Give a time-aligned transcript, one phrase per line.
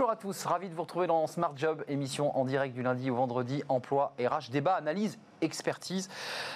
[0.00, 3.10] Bonjour à tous, ravi de vous retrouver dans Smart Job, émission en direct du lundi
[3.10, 6.08] au vendredi, emploi, RH, débat, analyse expertise.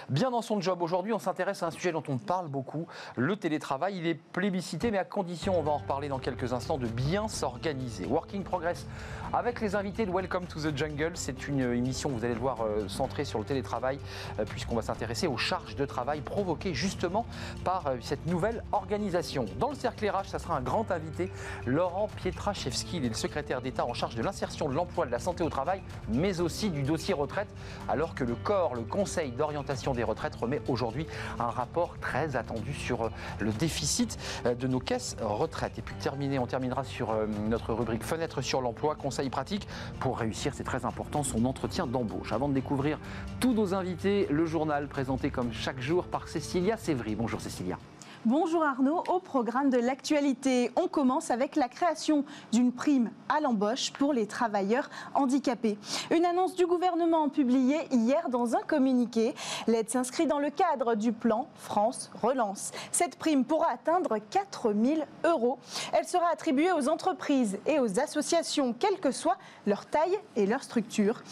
[0.08, 2.86] Bien dans son job aujourd'hui, on s'intéresse à un sujet dont on parle beaucoup,
[3.16, 3.98] le télétravail.
[3.98, 7.28] Il est plébiscité, mais à condition, on va en reparler dans quelques instants, de bien
[7.28, 8.06] s'organiser.
[8.06, 8.86] Working Progress
[9.32, 11.12] avec les invités de Welcome to the Jungle.
[11.14, 13.98] C'est une émission, vous allez le voir, euh, centrée sur le télétravail,
[14.38, 17.26] euh, puisqu'on va s'intéresser aux charges de travail provoquées justement
[17.64, 19.46] par euh, cette nouvelle organisation.
[19.58, 21.30] Dans le cercle RH, ça sera un grand invité,
[21.66, 22.98] Laurent Pietraszewski.
[22.98, 25.50] Il est le secrétaire d'État en charge de l'insertion de l'emploi, de la santé au
[25.50, 27.48] travail, mais aussi du dossier retraite,
[27.88, 31.06] alors que le corps le Conseil d'orientation des retraites remet aujourd'hui
[31.38, 33.08] un rapport très attendu sur euh,
[33.40, 35.78] le déficit euh, de nos caisses retraites.
[35.78, 39.66] Et puis terminer, on terminera sur euh, notre rubrique fenêtre sur l'emploi, conseils pratiques
[40.00, 42.32] pour réussir, c'est très important, son entretien d'embauche.
[42.32, 42.98] Avant de découvrir
[43.40, 47.14] tous nos invités, le journal présenté comme chaque jour par Cécilia Sévry.
[47.14, 47.78] Bonjour Cécilia.
[48.26, 53.92] Bonjour Arnaud, au programme de l'actualité, on commence avec la création d'une prime à l'embauche
[53.92, 55.76] pour les travailleurs handicapés.
[56.10, 59.34] Une annonce du gouvernement publiée hier dans un communiqué.
[59.66, 62.70] L'aide s'inscrit dans le cadre du plan France Relance.
[62.92, 65.58] Cette prime pourra atteindre 4 000 euros.
[65.92, 70.62] Elle sera attribuée aux entreprises et aux associations, quelle que soit leur taille et leur
[70.62, 71.22] structure.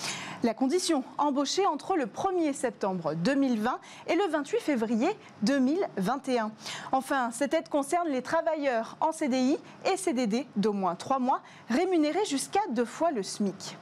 [0.42, 3.78] La condition, embaucher entre le 1er septembre 2020
[4.08, 5.08] et le 28 février
[5.42, 6.50] 2021.
[6.90, 9.56] Enfin, cette aide concerne les travailleurs en CDI
[9.90, 13.76] et CDD d'au moins trois mois, rémunérés jusqu'à deux fois le SMIC.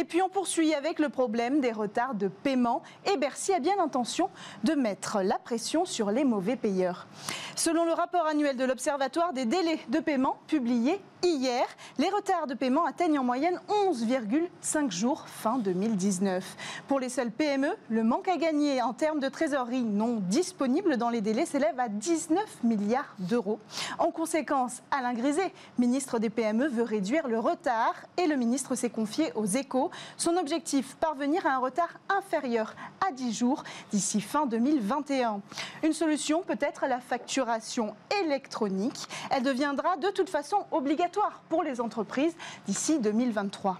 [0.00, 3.76] Et puis on poursuit avec le problème des retards de paiement et Bercy a bien
[3.76, 4.30] l'intention
[4.64, 7.06] de mettre la pression sur les mauvais payeurs.
[7.54, 11.66] Selon le rapport annuel de l'Observatoire des délais de paiement publié hier,
[11.98, 16.56] les retards de paiement atteignent en moyenne 11,5 jours fin 2019.
[16.88, 21.10] Pour les seules PME, le manque à gagner en termes de trésorerie non disponible dans
[21.10, 23.58] les délais s'élève à 19 milliards d'euros.
[23.98, 28.88] En conséquence, Alain Griset, ministre des PME, veut réduire le retard et le ministre s'est
[28.88, 29.89] confié aux échos.
[30.16, 32.74] Son objectif, parvenir à un retard inférieur
[33.06, 35.40] à 10 jours d'ici fin 2021.
[35.82, 39.08] Une solution peut-être la facturation électronique.
[39.30, 42.34] Elle deviendra de toute façon obligatoire pour les entreprises
[42.66, 43.78] d'ici 2023.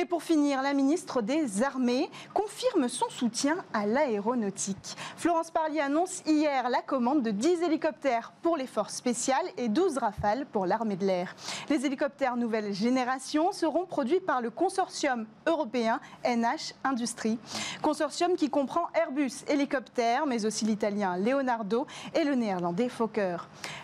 [0.00, 4.96] Et pour finir, la ministre des Armées confirme son soutien à l'aéronautique.
[5.16, 9.98] Florence Parly annonce hier la commande de 10 hélicoptères pour les forces spéciales et 12
[9.98, 11.34] rafales pour l'armée de l'air.
[11.68, 17.40] Les hélicoptères nouvelle génération seront produits par le consortium européen NH Industrie.
[17.82, 23.38] Consortium qui comprend Airbus Hélicoptères, mais aussi l'italien Leonardo et le néerlandais Fokker.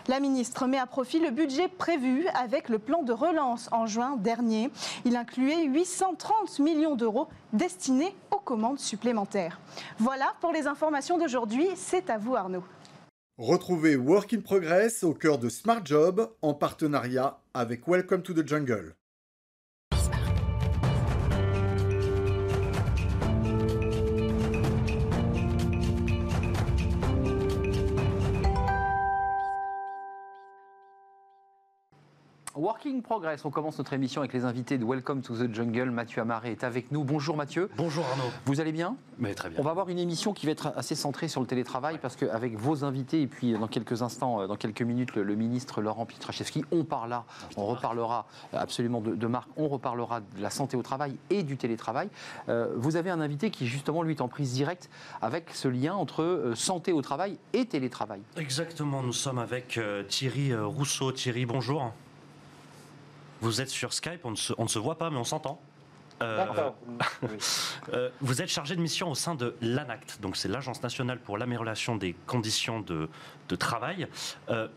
[0.07, 4.15] La ministre met à profit le budget prévu avec le plan de relance en juin
[4.15, 4.69] dernier.
[5.03, 9.59] Il incluait 800 130 millions d'euros destinés aux commandes supplémentaires.
[9.97, 11.67] Voilà pour les informations d'aujourd'hui.
[11.75, 12.63] C'est à vous Arnaud.
[13.37, 18.47] Retrouvez Work in Progress au cœur de Smart Job en partenariat avec Welcome to the
[18.47, 18.95] Jungle.
[32.57, 35.91] Working Progress, on commence notre émission avec les invités de Welcome to the Jungle.
[35.91, 37.03] Mathieu Amaré est avec nous.
[37.03, 37.69] Bonjour Mathieu.
[37.75, 38.31] Bonjour Arnaud.
[38.45, 38.95] Vous allez bien?
[39.17, 39.59] Mais très bien.
[39.59, 42.55] On va avoir une émission qui va être assez centrée sur le télétravail parce qu'avec
[42.57, 46.63] vos invités et puis dans quelques instants, euh, dans quelques minutes, le, ministre Laurent Pietraszewski,
[46.71, 47.25] on parlera,
[47.57, 52.07] on reparlera absolument de, marque, on reparlera de la santé au travail et du télétravail.
[52.47, 54.89] Euh, vous avez un invité qui justement lui est en prise directe
[55.21, 58.21] avec ce lien entre euh, santé au travail et télétravail.
[58.37, 59.77] Exactement, nous sommes avec
[60.07, 61.11] Thierry Rousseau.
[61.11, 61.91] Thierry, bonjour.
[63.45, 64.35] Vous êtes sur Skype, on ne
[64.67, 65.61] se, voit pas, mais on s'entend.
[66.23, 66.71] Euh,
[67.93, 71.37] euh, vous êtes chargé de mission au sein de l'ANACT, donc c'est l'Agence nationale pour
[71.37, 73.07] l'amélioration des conditions de,
[73.55, 74.07] travail.
[74.49, 74.67] Euh,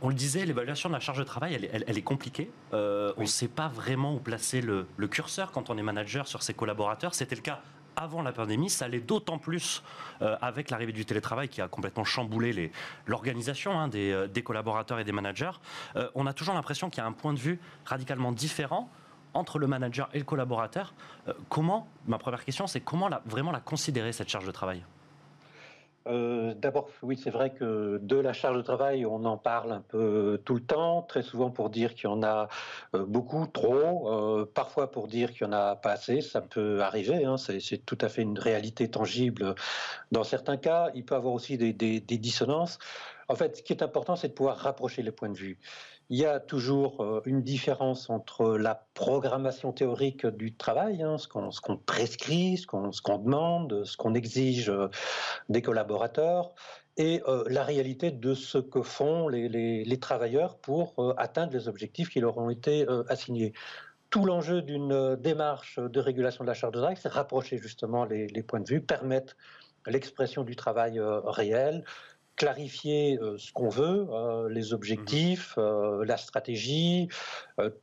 [0.00, 2.50] on le disait, l'évaluation de la charge de travail, elle, est compliquée.
[2.72, 6.54] On ne sait pas vraiment où placer le, curseur quand on est manager sur ses
[6.54, 7.14] collaborateurs.
[7.14, 7.60] C'était le cas
[7.96, 9.82] avant la pandémie, ça allait d'autant plus
[10.22, 12.72] euh, avec l'arrivée du télétravail qui a complètement chamboulé
[13.06, 15.50] l'organisation hein, euh, des, collaborateurs et des managers.
[15.96, 18.88] Euh, on a toujours l'impression qu'il y a un point de vue radicalement différent
[19.32, 20.94] entre le manager et le collaborateur.
[21.48, 24.84] comment, ma première question, c'est comment vraiment la considérer, cette charge de travail?
[26.06, 29.80] Euh, d'abord, oui, c'est vrai que de la charge de travail, on en parle un
[29.80, 32.48] peu tout le temps, très souvent pour dire qu'il y en a
[32.94, 36.82] euh, beaucoup, trop, euh, parfois pour dire qu'il n'y en a pas assez, ça peut
[36.82, 39.54] arriver, hein, c'est tout à fait une réalité tangible
[40.12, 40.90] dans certains cas.
[40.94, 42.78] Il peut y avoir aussi des dissonances.
[43.28, 45.58] En fait, ce qui est important, c'est de pouvoir rapprocher les points de vue.
[46.10, 51.28] Il y a toujours euh, une différence entre la programmation théorique du travail, hein, ce
[51.28, 54.88] qu'on prescrit, ce qu'on demande, ce qu'on exige euh,
[55.48, 56.54] des collaborateurs,
[56.98, 62.20] et euh, la réalité de ce que font les, travailleurs pour atteindre les objectifs qui
[62.20, 63.52] leur ont été assignés.
[64.10, 68.26] Tout l'enjeu d'une démarche de régulation de la charge de travail, c'est rapprocher justement les,
[68.26, 69.34] les, points de vue, permettre
[69.86, 71.84] l'expression du travail réel,
[72.36, 74.08] clarifier ce qu'on veut,
[74.50, 77.08] les objectifs, mmh la stratégie,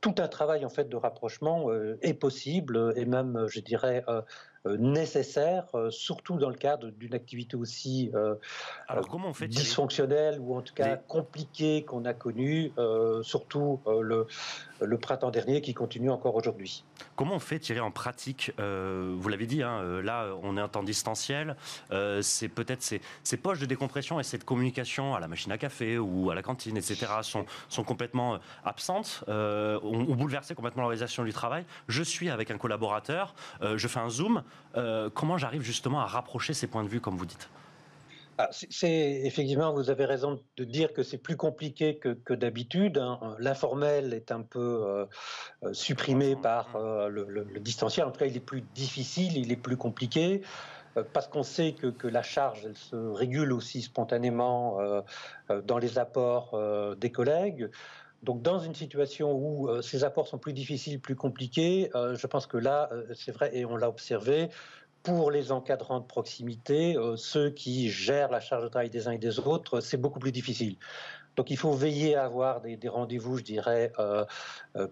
[0.00, 1.68] tout un travail en fait de rapprochement
[2.02, 4.22] est possible et même, je dirais, euh,
[4.64, 8.36] nécessaire, euh, surtout dans le cadre d'une activité aussi euh,
[8.86, 12.72] Alors, comment on fait, dysfonctionnelle ou en tout cas compliquée qu'on a connue,
[13.22, 14.26] surtout le,
[14.80, 16.84] le printemps dernier qui continue encore aujourd'hui.
[17.16, 18.52] Comment on fait tirer en pratique?
[18.58, 21.56] Vous l'avez dit, hein, là on est en temps distanciel,
[22.20, 25.98] c'est peut-être ces, ces, poches de décompression et cette communication à la machine à café
[25.98, 27.06] ou à la cantine, etc.
[27.22, 31.64] sont, sont complètement absentes, ont, ont, bouleversé complètement l'organisation du travail.
[31.88, 34.42] Je suis avec un collaborateur, je fais un zoom,
[34.76, 37.48] euh, comment j'arrive justement à rapprocher ces points de vue, comme vous dites?
[38.38, 42.96] Ah, c'est effectivement, vous avez raison de dire que c'est plus compliqué que, d'habitude.
[42.96, 43.36] Hein.
[43.38, 45.06] L'informel est un peu euh,
[45.64, 48.06] euh, supprimé par le, distanciel.
[48.06, 50.42] En tout cas, il est plus difficile, il est plus compliqué
[51.14, 54.78] parce qu'on sait que, la charge, elle se régule aussi spontanément
[55.64, 56.58] dans les apports
[56.96, 57.70] des collègues.
[58.22, 62.26] Donc, dans une situation où euh, ces apports sont plus difficiles, plus compliqués, euh, je
[62.26, 64.48] pense que là, euh, c'est vrai, et on l'a observé,
[65.02, 69.18] pour les encadrants de proximité, ceux qui gèrent la charge de travail des uns et
[69.18, 70.76] des autres, c'est beaucoup plus difficile.
[71.36, 73.92] Donc il faut veiller à avoir des, rendez-vous, je dirais,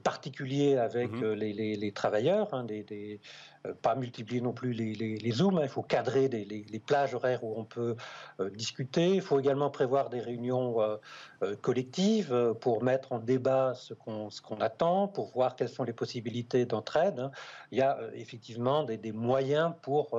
[0.03, 3.21] particuliers avec mmh les, travailleurs, hein, des,
[3.67, 5.65] euh, pas multiplier non plus les, zooms, hein.
[5.65, 7.95] il faut cadrer les, plages horaires où on peut
[8.41, 13.93] euh, discuter, il faut également prévoir des réunions euh, collectives pour mettre en débat ce
[13.93, 17.21] qu'on attend, pour voir quelles sont les possibilités d'entraide.
[17.21, 17.31] Hein.
[17.71, 20.19] Il y a effectivement des, des moyens pour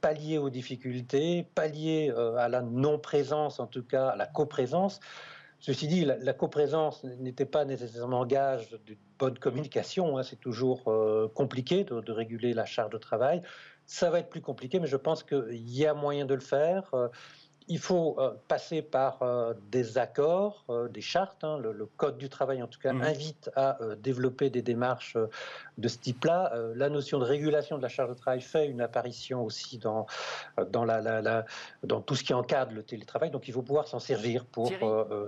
[0.00, 5.00] pallier aux difficultés, pallier à la non-présence, en tout cas à la coprésence.
[5.66, 10.16] Ceci dit, la, coprésence n'était pas nécessairement gage d'une bonne communication.
[10.16, 10.22] Hein.
[10.22, 13.42] c'est toujours euh, compliqué de, réguler la charge de travail.
[13.84, 16.94] Ça va être plus compliqué, mais je pense qu'il y a moyen de le faire.
[17.68, 21.42] Il faut euh, passer par euh, des accords, euh, des chartes.
[21.42, 21.58] Hein.
[21.58, 23.02] le, Code du travail, en tout cas, mmh.
[23.02, 25.16] invite à développer des démarches
[25.78, 26.52] de ce type-là.
[26.74, 30.06] la notion de régulation de la charge de travail fait une apparition aussi dans,
[30.70, 31.44] dans, la,
[31.84, 33.30] dans tout ce qui encadre le télétravail.
[33.30, 34.70] Donc il faut pouvoir s'en servir pour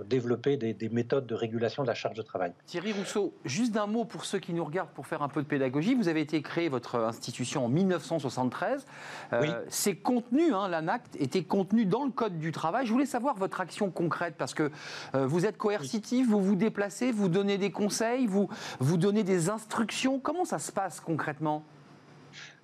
[0.05, 2.53] développer des, des, méthodes de régulation de la charge de travail.
[2.67, 5.47] Thierry Rousseau, juste d'un mot pour ceux qui nous regardent pour faire un peu de
[5.47, 5.95] pédagogie.
[5.95, 8.85] Vous avez été créé, votre institution, en 1973.
[9.31, 9.47] Oui.
[9.69, 12.85] Ces contenus, hein, l'ANACT, étaient contenus dans le Code du travail.
[12.85, 14.71] Je voulais savoir votre action concrète parce que
[15.15, 18.49] euh, vous êtes coercitif, vous vous déplacez, vous donnez des conseils, vous,
[18.79, 20.19] vous donnez des instructions.
[20.19, 21.63] Comment ça se passe concrètement?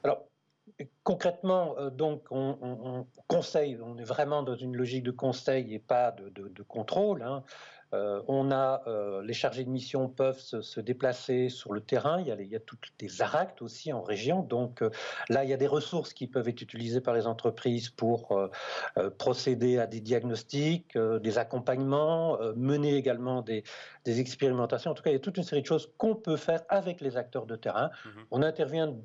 [0.04, 0.24] Alors,
[1.04, 6.12] concrètement, euh, donc, on, conseille, on est vraiment dans une logique de conseil et pas
[6.12, 7.24] de, contrôle.
[7.24, 7.44] Hein.
[7.96, 12.20] Euh, on a euh, les chargés de mission peuvent se, déplacer sur le terrain.
[12.20, 14.42] Il y a, il y a toutes des ARACT aussi en région.
[14.42, 14.90] Donc euh,
[15.30, 18.50] là, il y a des ressources qui peuvent être utilisées par les entreprises pour
[19.18, 23.64] procéder à des diagnostics, des accompagnements, mener également des,
[24.06, 24.92] expérimentations.
[24.92, 27.02] En tout cas, il y a toute une série de choses qu'on peut faire avec
[27.02, 27.90] les acteurs de terrain.
[28.06, 28.96] Mmh on intervient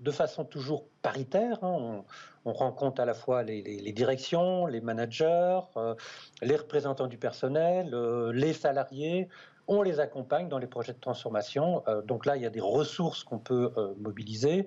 [0.00, 1.62] de façon toujours paritaire.
[1.62, 2.04] Hein.
[2.44, 5.94] On, rencontre à la fois les, directions, les managers, euh,
[6.40, 9.28] les représentants du personnel, euh, les salariés.
[9.66, 11.82] On les accompagne dans les projets de transformation.
[11.88, 13.70] Euh, donc là, il y a des ressources qu'on peut
[14.00, 14.66] mobiliser.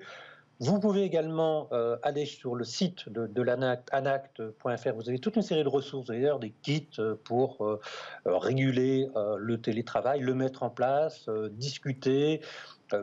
[0.59, 1.69] Vous pouvez également
[2.03, 4.93] aller sur le site de, de l'anact.fr.
[4.93, 7.79] Vous avez toute une série de ressources, d'ailleurs des kits pour
[8.25, 12.41] réguler le télétravail, le mettre en place, discuter,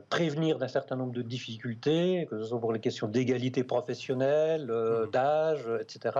[0.08, 5.06] prévenir d'un certain nombre de difficultés, que ce soit pour les questions d'égalité professionnelle, euh,
[5.06, 5.10] mmh.
[5.10, 6.16] d'âge, etc.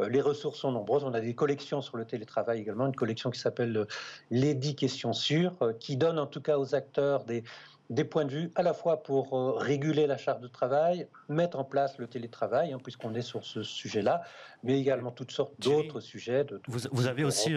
[0.00, 1.04] Euh, les ressources sont nombreuses.
[1.04, 3.86] On a des collections sur le télétravail également, une collection qui s'appelle
[4.30, 7.44] Les 10 questions sûres, qui donne en tout cas aux acteurs des,
[7.90, 11.64] des points de vue à la fois pour réguler la charge de travail, mettre en
[11.64, 14.22] place le télétravail, hein, puisqu'on est sur ce sujet-là,
[14.62, 16.44] mais également toutes sortes d'autres sujets.
[16.44, 17.54] De, vous, avez aussi,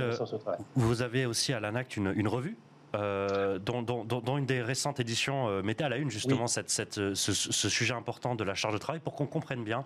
[0.75, 2.57] vous avez aussi à l'ANACT une, une revue
[2.95, 7.69] euh, dont, une des récentes éditions euh, mettait à la une justement cette, euh, ce,
[7.69, 9.85] sujet important de la charge de travail pour qu'on comprenne bien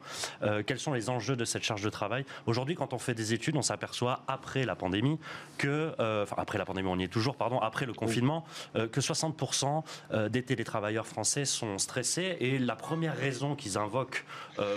[0.66, 2.26] quels sont les enjeux de cette charge de travail.
[2.46, 5.20] Aujourd'hui, quand on fait des études, on s'aperçoit après la pandémie
[5.58, 5.92] que,
[6.24, 9.84] enfin après la pandémie, on y est toujours, pardon, après le confinement, que 60%
[10.30, 14.26] des télétravailleurs français sont stressés et la première raison qu'ils invoquent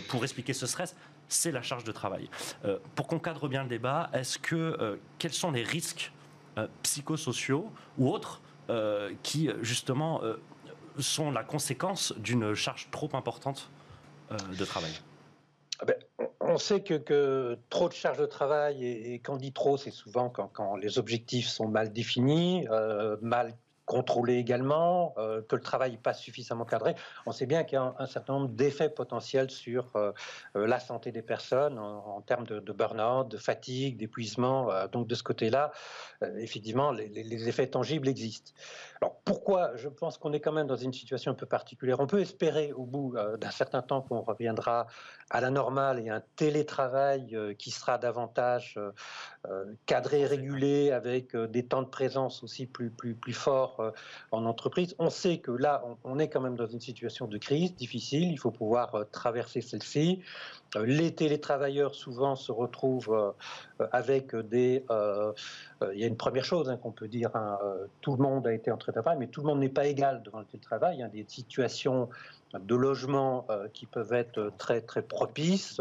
[0.09, 0.95] pour expliquer ce stress,
[1.29, 2.29] c'est la charge de travail.
[2.95, 6.18] pour qu'on cadre bien le débat, est-ce que quels sont les risques euh,
[6.83, 10.37] psychosociaux ou autres euh, qui justement euh,
[10.99, 13.71] sont la conséquence d'une charge trop importante
[14.31, 14.93] de travail.
[15.81, 15.97] Ah ben,
[16.41, 20.77] on sait que, trop de charge de travail, et, quand dit trop, c'est souvent quand,
[20.77, 22.67] les objectifs sont mal définis,
[23.23, 23.55] mal
[23.89, 25.15] contrôlé également,
[25.49, 26.95] que le travail n'est pas suffisamment cadré.
[27.27, 29.93] On sait bien qu'il y a un, certain nombre d'effets potentiels sur
[30.55, 34.69] la santé des personnes en, termes de, burn-out, de fatigue, d'épuisement.
[34.93, 35.73] donc de ce côté-là,
[36.37, 38.53] effectivement, les, les, effets tangibles existent.
[39.01, 42.01] Alors pourquoi Je pense qu'on est quand même dans une situation un peu particulière?
[42.01, 44.87] On peut espérer au bout d'un certain temps qu'on reviendra
[45.31, 48.79] à la normale et un télétravail qui sera davantage
[49.87, 53.78] cadré, régulé, avec des temps de présence aussi plus, plus, plus forts
[54.31, 54.95] en entreprise.
[54.99, 58.31] On sait que là, on, est quand même dans une situation de crise difficile.
[58.31, 60.23] Il faut pouvoir traverser celle-ci.
[60.85, 63.35] Les télétravailleurs souvent se retrouvent
[63.93, 64.85] avec des.
[65.93, 67.59] il y a une première chose hein, qu'on peut dire hein,
[68.01, 70.41] tout le monde a été en télétravail, mais tout le monde n'est pas égal devant
[70.41, 70.97] le télétravail.
[70.97, 72.09] Il y a des situations
[72.55, 75.81] de logements qui peuvent être très très propices,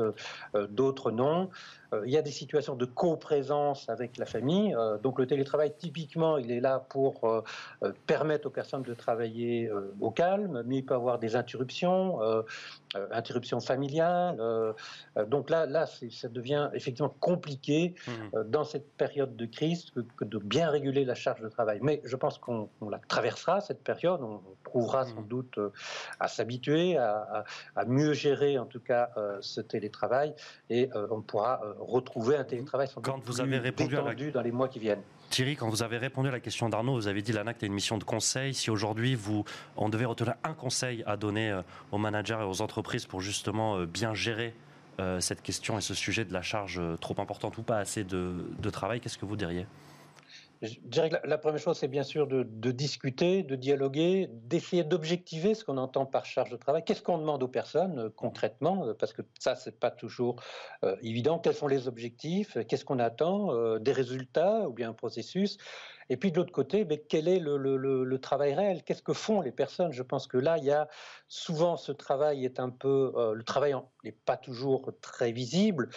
[0.70, 1.50] d'autres non.
[1.94, 4.76] Euh, il y a des situations de coprésence avec la famille.
[4.76, 7.42] Euh, donc le télétravail, typiquement, il est là pour euh,
[8.06, 9.70] permettre aux personnes de travailler
[10.00, 12.20] au calme, mais il peut y avoir des interruptions,
[13.12, 14.38] interruptions familiales.
[15.28, 18.44] donc là, là ça devient effectivement compliqué mmh.
[18.46, 21.80] dans cette période de crise que, de bien réguler la charge de travail.
[21.82, 24.22] Mais je pense qu'on la traversera, cette période.
[24.22, 25.28] On trouvera sans mmh.
[25.28, 25.60] doute
[26.20, 26.57] à s'habituer,
[26.98, 27.44] à,
[27.76, 29.10] à, mieux gérer en tout cas
[29.42, 30.34] ce télétravail
[30.70, 34.68] et on pourra retrouver un télétravail sans quand vous avez répondu détendu dans les mois
[34.68, 35.04] qui viennent.
[35.30, 37.74] Thierry, quand vous avez répondu à la question d'Arnaud, vous avez dit l'ANACT est une
[37.74, 38.54] mission de conseil.
[38.54, 39.44] Si aujourd'hui vous,
[39.76, 41.62] on devait retenir un conseil à donner euh,
[41.92, 44.56] aux managers et aux entreprises pour justement euh, bien gérer
[45.00, 48.34] euh, cette question et ce sujet de la charge trop importante ou pas assez de,
[48.58, 49.68] de travail, qu'est-ce que vous diriez?
[50.62, 55.54] Je dirais que la, première chose, c'est bien sûr de, discuter, de dialoguer, d'essayer d'objectiver
[55.54, 56.84] ce qu'on entend par charge de travail.
[56.84, 60.42] Qu'est-ce qu'on demande aux personnes euh, concrètement euh, Parce que ça, c'est pas toujours
[60.84, 61.40] euh, évident.
[61.40, 65.58] Quels sont les objectifs Qu'est-ce qu'on attend Des résultats ou bien un processus
[66.10, 68.84] et puis de l'autre côté, mais quel est le, travail réel?
[68.84, 69.92] Qu'est-ce que font les personnes?
[69.92, 70.88] Je pense que là, il y a
[71.28, 75.90] souvent ce travail est un peu, le travail n'est pas toujours très visible.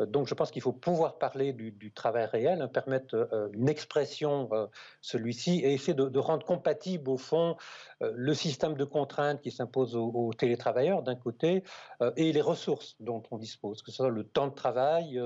[0.00, 3.68] Euh, donc je pense qu'il faut pouvoir parler du, travail réel, hein, permettre euh, une
[3.68, 4.66] expression euh,
[5.00, 7.56] celui-ci et essayer de, rendre compatible au fond
[8.00, 11.62] le système de contraintes qui s'impose aux, télétravailleurs d'un côté
[12.16, 15.20] et les ressources dont on dispose, que ce soit le temps de travail.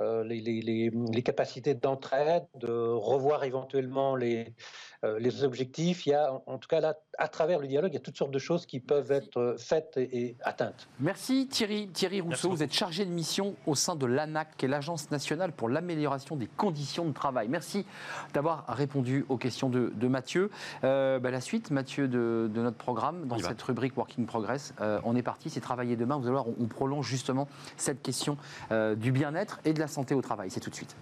[0.00, 4.54] Les, les, capacités d'entraide, de revoir éventuellement les,
[5.02, 6.04] euh, les objectifs.
[6.04, 8.18] Il y a, en tout cas là, à travers le dialogue, il y a toutes
[8.18, 10.88] sortes de choses qui peuvent être euh, faites et, atteintes.
[10.98, 11.88] Merci Thierry.
[11.88, 15.52] Thierry Rousseau, vous êtes chargé de mission au sein de l'ANAC, qui est l'Agence nationale
[15.52, 17.48] pour l'amélioration des conditions de travail.
[17.48, 17.86] Merci
[18.34, 20.50] d'avoir répondu aux questions de, Mathieu.
[20.84, 25.22] Euh, bah, la suite, Mathieu, de, notre programme, dans cette rubrique Working Progress, on est
[25.22, 26.18] parti, c'est travailler demain.
[26.18, 28.36] Vous allez voir, on, prolonge justement cette question
[28.70, 30.50] du bien-être et de la santé au travail.
[30.50, 30.96] C'est tout de suite.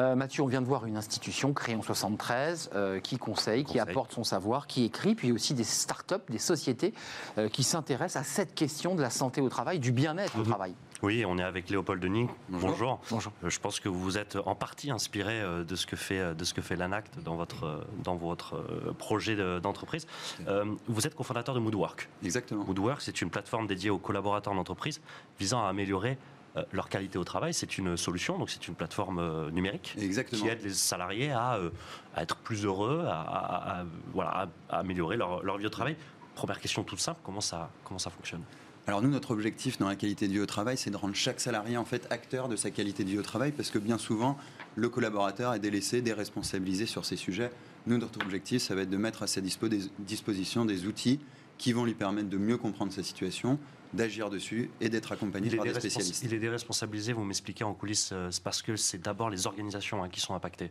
[0.00, 3.78] Euh, Mathieu, on vient de voir une institution créée en 73 euh, qui conseille, qui
[3.78, 6.94] apporte son savoir, qui écrit, puis aussi des start-up, des sociétés
[7.38, 10.46] euh, qui s'intéressent à cette question de la santé au travail, du bien-être au mhm.
[10.46, 10.74] travail.
[11.04, 12.28] Oui, on est avec Léopold Denis.
[12.48, 12.98] Bonjour.
[13.10, 13.32] Bonjour.
[13.42, 16.54] Je pense que vous vous êtes en partie inspiré de ce que fait, de ce
[16.54, 18.64] que fait l'ANACT dans votre, dans votre
[18.98, 20.06] projet d'entreprise.
[20.88, 22.08] vous êtes cofondateur de Moodwork.
[22.24, 22.64] Exactement.
[22.64, 25.02] Moodwork, c'est une plateforme dédiée aux collaborateurs d'entreprise
[25.38, 26.16] visant à améliorer
[26.56, 27.52] euh, leur qualité au travail.
[27.52, 29.96] C'est une solution, donc c'est une plateforme euh, numérique
[30.30, 31.70] qui aide les salariés à, euh,
[32.16, 35.96] être plus heureux, à, voilà, à améliorer leur, leur, vie au travail.
[36.36, 38.42] Première question toute simple, comment ça, comment ça fonctionne?
[38.86, 41.40] Alors nous, notre objectif dans la qualité de vie au travail, c'est de rendre chaque
[41.40, 44.36] salarié en fait acteur de sa qualité de vie au travail, parce que bien souvent,
[44.76, 47.50] le collaborateur est délaissé, déresponsabilisé sur ces sujets.
[47.86, 51.18] Nous, notre objectif, ça va être de mettre à sa disposition des outils
[51.56, 53.58] qui vont lui permettre de mieux comprendre sa situation,
[53.94, 56.22] d'agir dessus et d'être accompagné par des spécialistes.
[56.24, 60.02] Il est déresponsabilisé, vous m'expliquez en coulisses, euh, c'est parce que c'est d'abord les organisations
[60.02, 60.70] hein, qui sont impactées.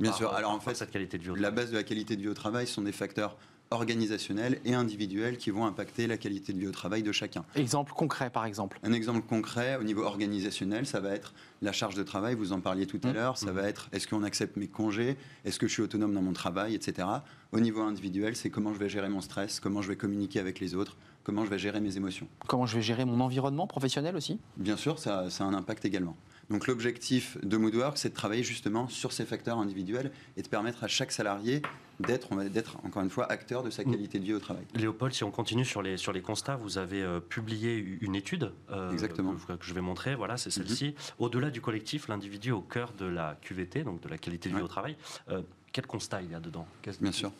[0.00, 0.32] Bien sûr.
[0.32, 2.34] Alors en fait, cette qualité de vie la base de la qualité de vie au
[2.34, 3.36] travail sont des facteurs
[3.72, 7.44] organisationnels et individuels qui vont impacter la qualité de vie au travail de chacun.
[7.54, 11.94] Exemple concret, par exemple Un exemple concret au niveau organisationnel, ça va être la charge
[11.94, 13.14] de travail, vous en parliez tout à mmh.
[13.14, 13.54] l'heure, ça mmh.
[13.54, 16.74] va être est-ce qu'on accepte mes congés, est-ce que je suis autonome dans mon travail,
[16.74, 17.08] etc.
[17.52, 20.60] Au niveau individuel, c'est comment je vais gérer mon stress, comment je vais communiquer avec
[20.60, 22.28] les autres, comment je vais gérer mes émotions.
[22.46, 24.38] Comment je vais gérer mon environnement professionnel aussi?
[24.56, 26.16] Bien sûr, ça, a un impact également.
[26.50, 30.84] Donc l'objectif de Moodwork, c'est de travailler justement sur ces facteurs individuels et de permettre
[30.84, 31.62] à chaque salarié
[32.00, 33.90] d'être, encore une fois, acteur de sa mm.
[33.90, 34.64] qualité de vie au travail.
[34.74, 38.52] Léopold, si on continue sur les, sur les constats, vous avez euh, publié une étude
[38.70, 39.34] euh, Exactement.
[39.34, 40.90] Que, je vais montrer, voilà, c'est celle-ci.
[40.90, 41.14] Mm-hmm.
[41.18, 44.62] Au-delà du collectif, l'individu au cœur de la QVT, donc de la qualité de vie
[44.62, 44.96] au travail,
[45.30, 46.66] euh, quel constat il y a dedans?
[47.00, 47.32] Bien sûr.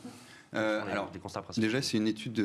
[0.52, 1.10] alors,
[1.56, 2.42] déjà, c'est une étude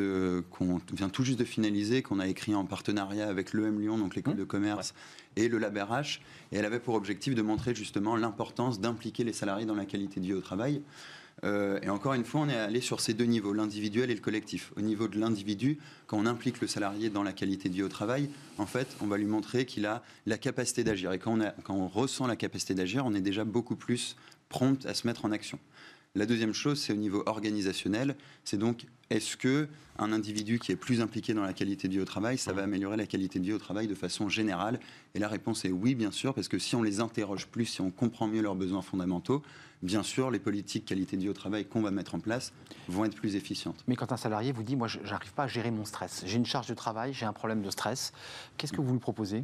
[0.49, 4.15] qu'on vient tout juste de finaliser, qu'on a écrit en partenariat avec l'EM Lyon, donc
[4.15, 4.39] l'école mmh.
[4.39, 4.93] de commerce,
[5.35, 6.19] et le Lab RH.
[6.51, 10.19] Et elle avait pour objectif de montrer justement l'importance d'impliquer les salariés dans la qualité
[10.19, 10.81] de vie au travail.
[11.43, 14.21] Euh, et encore une fois, on est allé sur ces deux niveaux, l'individuel et le
[14.21, 14.71] collectif.
[14.75, 15.77] Au niveau de l'individu,
[16.07, 19.07] quand on implique le salarié dans la qualité de vie au travail, en fait, on
[19.07, 21.11] va lui montrer qu'il a la capacité d'agir.
[21.11, 24.15] Et quand on, quand on ressent la capacité d'agir, on est déjà beaucoup plus
[24.49, 25.59] prompt à se mettre en action.
[26.15, 28.15] La deuxième chose, c'est au niveau organisationnel.
[28.43, 29.67] C'est donc, est-ce que
[29.99, 32.63] un individu qui est plus impliqué dans la qualité de vie au travail, ça va
[32.63, 34.79] améliorer la qualité de vie au travail de façon générale?
[35.13, 37.81] Et la réponse est oui, bien sûr, parce que si on les interroge plus, si
[37.81, 39.43] on comprend mieux leurs besoins fondamentaux,
[39.81, 42.53] bien sûr, les politiques qualité de vie au travail qu'on va mettre en place
[42.87, 43.83] vont être plus efficientes.
[43.87, 46.37] Mais quand un salarié vous dit, moi, je n'arrive pas à gérer mon stress, j'ai
[46.37, 48.13] une charge de travail, j'ai un problème de stress,
[48.57, 49.43] qu'est-ce que vous lui proposez?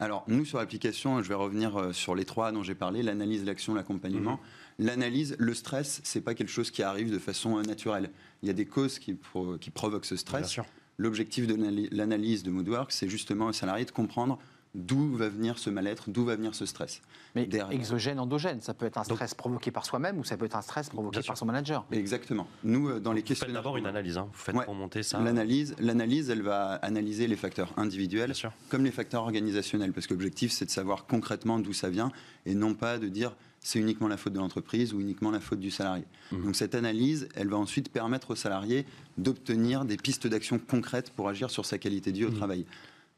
[0.00, 3.44] Alors, nous, sur l'application, je vais revenir euh, sur les trois dont j'ai parlé, l'analyse,
[3.44, 4.40] l'action, l'accompagnement.
[4.78, 4.86] Mhm.
[4.86, 8.10] L'analyse, le stress, c'est pas quelque chose qui arrive de façon euh, naturelle.
[8.42, 9.16] Il y a des causes qui,
[9.60, 10.58] qui provoquent ce stress.
[10.96, 11.56] L'objectif de
[11.92, 14.38] l'analyse de Moodwork, c'est justement au salarié de comprendre
[14.74, 17.00] d'où va venir ce mal-être, d'où va venir ce stress.
[17.34, 20.56] Mais exogène, endogène, ça peut être un stress provoqué par soi-même ou ça peut être
[20.56, 21.84] un stress provoqué par son manager.
[21.92, 22.46] Exactement.
[22.64, 23.46] Nous, euh, dans les questions.
[23.46, 24.28] Vous faites d'abord une analyse, hein.
[24.32, 25.20] vous faites remonter ça.
[25.20, 28.34] L'analyse, l'analyse, elle va analyser les facteurs individuels
[28.68, 32.10] comme les facteurs organisationnels, parce que l'objectif, c'est de savoir concrètement d'où ça vient
[32.46, 35.58] et non pas de dire c'est uniquement la faute de l'entreprise ou uniquement la faute
[35.58, 36.04] du salarié.
[36.30, 36.44] Mmh.
[36.44, 38.84] Donc cette analyse, elle va ensuite permettre au salarié
[39.16, 42.34] d'obtenir des pistes d'action concrètes pour agir sur sa qualité de vie au mmh.
[42.34, 42.66] travail.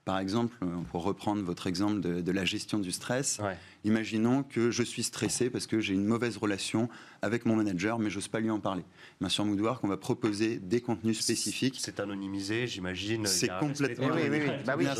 [0.07, 0.57] Par exemple,
[0.93, 3.41] pour reprendre votre exemple de, la gestion du stress,
[3.87, 6.89] imaginons que je suis stressé parce que j'ai une mauvaise relation
[7.23, 8.85] avec mon manager, mais je n'ose pas lui en parler.
[9.21, 11.79] Bien sur Moodwork, on va proposer des contenus spécifiques.
[11.81, 13.27] C'est anonymisé, j'imagine.
[13.27, 14.09] C'est complètement.
[14.15, 14.51] Oui, oui, oui.
[14.67, 14.95] Bah bien,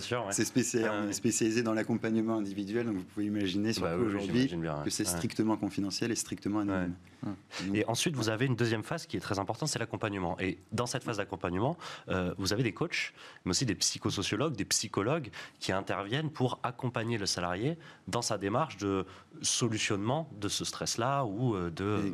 [0.00, 0.26] sûr.
[0.30, 4.50] C'est spécialisé, dans l'accompagnement individuel, donc vous pouvez imaginer surtout bah aujourd'hui
[4.84, 6.94] que c'est strictement confidentiel et strictement anonyme.
[7.72, 10.38] Et ensuite, vous avez une deuxième phase qui est très importante, c'est l'accompagnement.
[10.40, 11.76] Et dans cette phase d'accompagnement,
[12.08, 13.12] euh, vous avez des coachs,
[13.44, 18.76] mais aussi des psychosociologues, des psychologues qui interviennent pour accompagner le salarié dans sa démarche
[18.76, 19.04] de
[19.42, 22.12] solutionnement de ce stress-là ou euh, de,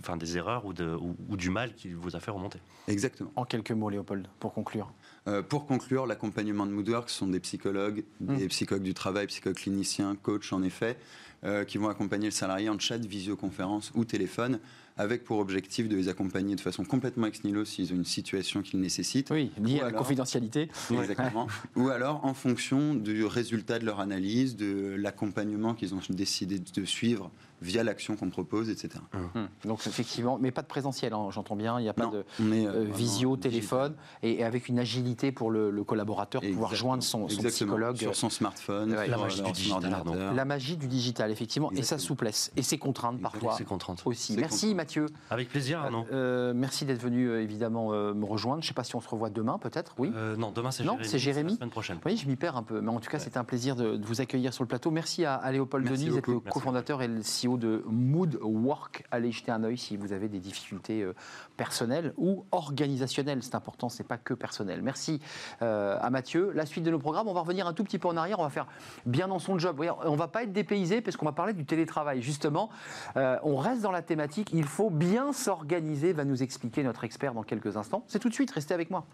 [0.00, 0.96] enfin, des erreurs ou, de,
[1.28, 2.58] ou, du mal qui vous a fait remonter.
[2.88, 3.32] Exactement.
[3.36, 4.92] En quelques mots, Léopold, pour conclure.
[5.26, 8.48] Euh, pour conclure, l'accompagnement de Moodwork sont des psychologues, des mmh.
[8.48, 10.96] psychologues du travail, psychologues cliniciens, coachs en effet,
[11.44, 14.60] euh, qui vont accompagner le salarié en chat, visioconférence ou téléphone
[14.96, 18.62] avec pour objectif de les accompagner de façon complètement ex nihilo s'ils ont une situation
[18.62, 19.30] qu'ils nécessitent.
[19.30, 20.68] Oui, liée à la confidentialité.
[20.90, 21.48] Exactement.
[21.76, 26.84] ou alors en fonction du résultat de leur analyse, de l'accompagnement qu'ils ont décidé de
[26.84, 27.30] suivre
[27.64, 28.90] via l'action qu'on propose, etc.
[29.14, 29.48] Hum.
[29.64, 32.22] Donc effectivement, mais pas de présentiel, hein, j'entends bien, il n'y a pas de euh,
[32.40, 37.96] euh, visio, téléphone, et, avec une agilité pour le, collaborateur de pouvoir joindre son, psychologue.
[37.96, 40.02] Sur son smartphone, la, magie du digital,
[40.34, 43.56] la magie du digital, effectivement, et sa souplesse, et ses contraintes parfois
[44.04, 44.36] aussi.
[44.36, 45.06] Merci Mathieu.
[45.30, 46.06] Avec plaisir, Arnaud.
[46.12, 48.62] Euh, merci d'être venu évidemment me rejoindre.
[48.62, 50.98] Je ne sais pas si on se revoit demain peut-être, oui Non, demain c'est Jérémy.
[50.98, 51.50] Non, c'est Jérémy.
[51.52, 51.98] La semaine prochaine.
[52.04, 54.20] Oui, je m'y perds un peu, mais en tout cas c'était un plaisir de, vous
[54.20, 54.90] accueillir sur le plateau.
[54.90, 59.04] Merci à, Léopold Denis, vous êtes le cofondateur et le CEO de Mood Work.
[59.10, 61.14] Allez jeter un œil si vous avez des difficultés euh,
[61.56, 63.42] personnelles ou organisationnelles.
[63.42, 64.82] C'est important, c'est pas que personnel.
[64.82, 65.20] Merci
[65.62, 66.52] euh, à Mathieu.
[66.54, 68.38] La suite de nos programmes, on va revenir un tout petit peu en arrière.
[68.40, 68.66] On va faire
[69.06, 69.82] bien dans son job.
[70.04, 72.22] On va pas être dépaysé parce qu'on va parler du télétravail.
[72.22, 72.70] Justement,
[73.16, 74.50] euh, on reste dans la thématique.
[74.52, 76.12] Il faut bien s'organiser.
[76.12, 78.04] Va nous expliquer notre expert dans quelques instants.
[78.08, 78.50] C'est tout de suite.
[78.50, 79.06] Restez avec moi.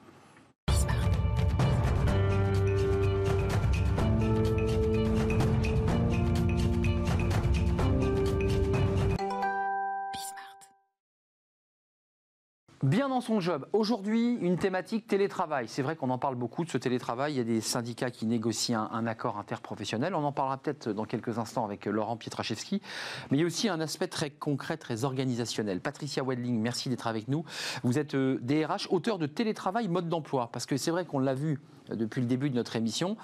[12.82, 13.66] Bien dans son job.
[13.74, 15.68] Aujourd'hui, une thématique télétravail.
[15.68, 17.34] C'est vrai qu'on en parle beaucoup de ce télétravail.
[17.34, 20.14] Il y a des syndicats qui négocient un, accord interprofessionnel.
[20.14, 22.80] On en parlera peut-être dans quelques instants avec Laurent Pietraszewski.
[23.30, 25.82] Mais il y a aussi un aspect très concret, très organisationnel.
[25.82, 27.44] Patricia Wedling, merci d'être avec nous.
[27.84, 30.48] Vous êtes DRH, euh, auteur de Télétravail, mode d'emploi.
[30.50, 33.18] Parce que c'est vrai qu'on l'a vu euh, depuis le début de notre émission.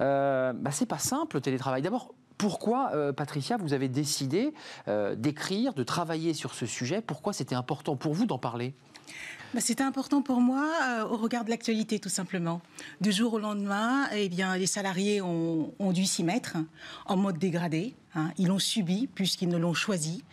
[0.00, 1.82] Euh, bah, c'est pas simple le télétravail.
[1.82, 4.52] D'abord, pourquoi, euh, Patricia, vous avez décidé
[4.88, 7.00] euh, d'écrire, de travailler sur ce sujet?
[7.00, 8.74] Pourquoi c'était important pour vous d'en parler?
[9.52, 12.60] Bah, C'était important pour moi euh, au regard de l'actualité, tout simplement.
[13.00, 16.56] Du jour au lendemain, eh bien, les salariés ont, dû s'y mettre
[17.06, 17.94] en mode dégradé.
[18.16, 18.30] Hein.
[18.36, 20.24] Ils l'ont subi puisqu'ils ne l'ont choisi.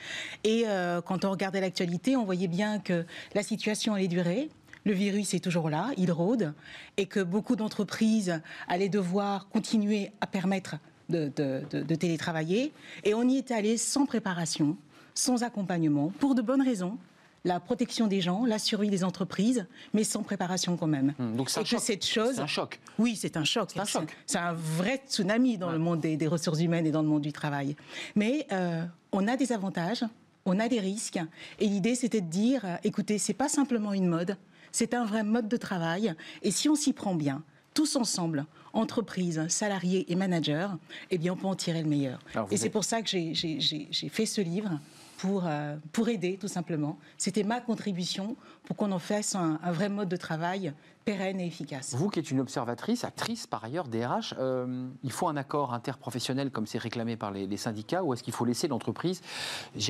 [0.43, 0.65] Et
[1.05, 4.49] quand on regardait l'actualité, on voyait bien que la situation allait durer.
[4.83, 6.55] Le virus est toujours là, il rôde,
[6.97, 10.77] et que beaucoup d'entreprises allaient devoir continuer à permettre
[11.12, 12.74] de, télétravailler.
[13.04, 14.78] Et on y est allé sans préparation,
[15.13, 16.97] sans accompagnement, pour de bonnes raisons
[17.43, 21.13] la protection des gens, la survie des entreprises, mais sans préparation quand même.
[21.17, 22.80] Hmm, donc c'est un, cette chose, un choc.
[23.00, 23.71] Oui, c'est un choc.
[23.74, 24.15] C'est un choc.
[24.28, 27.34] C'est un vrai tsunami dans le monde des, ressources humaines et dans le monde du
[27.34, 27.76] travail.
[28.15, 30.06] Mais euh, on a des avantages,
[30.45, 31.19] on a des risques.
[31.60, 34.38] Et l'idée, c'était de dire, euh, écoutez, c'est pas simplement une mode,
[34.71, 36.13] c'est un vrai mode de travail.
[36.43, 40.67] Et si on s'y prend bien, tous ensemble, entreprises, salariés et managers,
[41.10, 42.19] eh bien, on peut en tirer le meilleur.
[42.49, 44.79] Et c'est pour ça que j'ai fait ce livre
[45.17, 46.97] pour, euh, pour aider, tout simplement.
[47.17, 51.95] C'était ma contribution pour qu'on en fasse un, vrai mode de travail pérenne et efficace.
[51.95, 56.52] Vous qui êtes une observatrice, actrice par ailleurs DRH, euh, il faut un accord interprofessionnel
[56.52, 59.21] comme c'est réclamé par les, syndicats ou est-ce qu'il faut laisser l'entreprise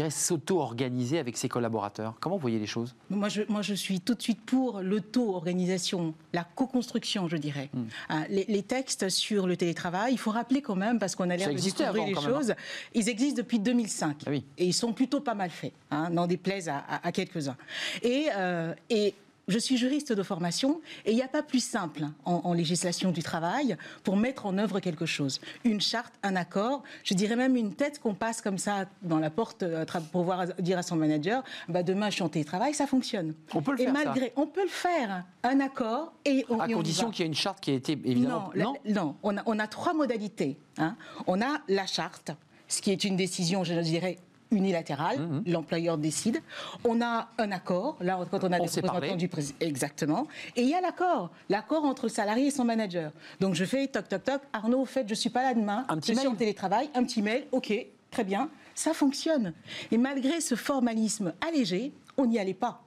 [0.10, 2.16] s'auto-organiser avec ses collaborateurs?
[2.22, 2.96] Comment vous voyez les choses?
[3.10, 7.70] Moi je, moi je suis tout de suite pour l'auto-organisation, la co-construction je dirais.
[7.74, 7.84] Hmm.
[8.08, 11.50] Ah, les, textes sur le télétravail, il faut rappeler quand même, parce qu'on a l'air
[11.50, 12.22] de découvrir les hein.
[12.22, 12.54] choses,
[12.94, 16.70] ils existent depuis 2005 ah et ils sont plutôt pas mal faits, hein, n'en déplaise
[16.70, 17.58] à, à, quelques-uns.
[18.02, 19.16] Et, euh, et
[19.48, 23.24] je suis juriste de formation et il n'y a pas plus simple en, législation du
[23.24, 25.40] travail pour mettre en œuvre quelque chose.
[25.64, 29.30] Une charte, un accord, je dirais même une tête qu'on passe comme ça dans la
[29.30, 32.88] porte euh, pour pouvoir dire à son manager bah demain je suis en télétravail, ça
[32.88, 33.34] fonctionne.
[33.54, 33.94] On peut le et faire.
[33.94, 37.36] malgré, on peut le faire, un accord et on, à condition qu'il y ait une
[37.36, 38.52] charte qui ait été évidemment.
[38.56, 40.58] Non, non, on, a, on a trois modalités.
[40.78, 40.96] Hein.
[41.28, 42.32] On a la charte,
[42.68, 44.18] ce qui est une décision, je dirais,
[44.52, 45.44] unilatérale, mhm.
[45.48, 46.42] l'employeur décide.
[46.84, 49.58] On a un accord, là quand on a des représentants du président.
[49.62, 50.28] Exactement.
[50.56, 53.12] Et il y a l'accord, l'accord entre le salarié et son manager.
[53.40, 55.98] Donc je fais toc toc toc, Arnaud, au fait, je suis pas là demain, un
[55.98, 56.20] petit je mail.
[56.20, 57.74] suis en télétravail, un petit mail, ok,
[58.12, 59.54] très bien, ça fonctionne.
[59.92, 62.84] Et malgré ce formalisme allégé, on n'y allait pas.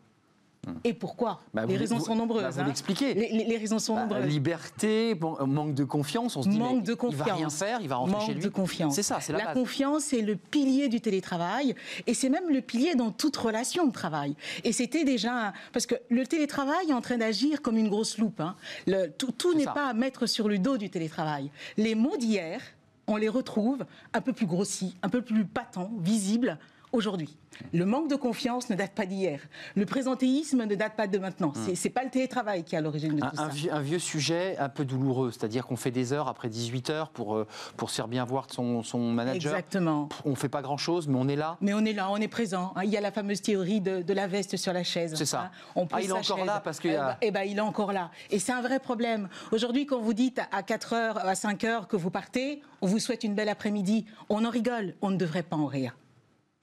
[0.85, 2.57] Et pourquoi bah, Les raisons sont nombreuses.
[2.57, 3.15] Vous l'expliquez.
[3.15, 4.27] Les, raisons sont nombreuses.
[4.27, 6.37] Liberté, manque de confiance.
[6.37, 7.27] On se dit, manque de confiance.
[7.27, 8.43] il va rien faire, il va rentrer manque chez lui.
[8.43, 8.95] de confiance.
[8.95, 11.75] C'est ça, c'est la, la confiance, c'est le pilier du télétravail,
[12.07, 14.37] et c'est même le pilier dans toute relation de travail.
[14.65, 18.41] Et c'était déjà parce que le télétravail est en train d'agir comme une grosse loupe.
[18.41, 18.57] Hein.
[18.87, 21.51] Le, tout n'est pas à mettre sur le dos du télétravail.
[21.77, 22.61] Les mots d'hier,
[23.07, 26.59] on les retrouve un peu plus grossis, un peu plus patents, visibles
[26.95, 27.37] aujourd'hui.
[27.73, 29.41] Le manque de confiance ne date pas d'hier.
[29.75, 31.49] Le présentéisme ne date pas de maintenant.
[31.49, 31.75] Hmm.
[31.75, 33.51] C'est, n'est pas le télétravail qui est à l'origine de tout ça.
[33.73, 37.37] un vieux, sujet un peu douloureux, c'est-à-dire qu'on fait des heures après 18 heures pour,
[37.37, 39.53] euh, pour se faire bien voir son, son manager.
[39.53, 40.09] Exactement.
[40.25, 41.57] On ne fait pas grand-chose, mais on est là.
[41.61, 42.73] Mais on est là, on est présent.
[42.77, 42.83] Hein.
[42.85, 45.15] Il y a la fameuse théorie de, la veste sur la chaise.
[45.17, 45.43] C'est ça.
[45.43, 45.51] Hein.
[45.75, 46.89] On ah, il est encore là parce que.
[46.89, 48.11] Eh, ben, eh ben, il est encore là.
[48.31, 49.29] Et c'est un vrai problème.
[49.53, 52.99] Aujourd'hui, quand vous dites à 4 heures, à 5 heures que vous partez, on vous
[52.99, 54.95] souhaite une belle après-midi, on en rigole.
[55.03, 55.97] On ne devrait pas en rire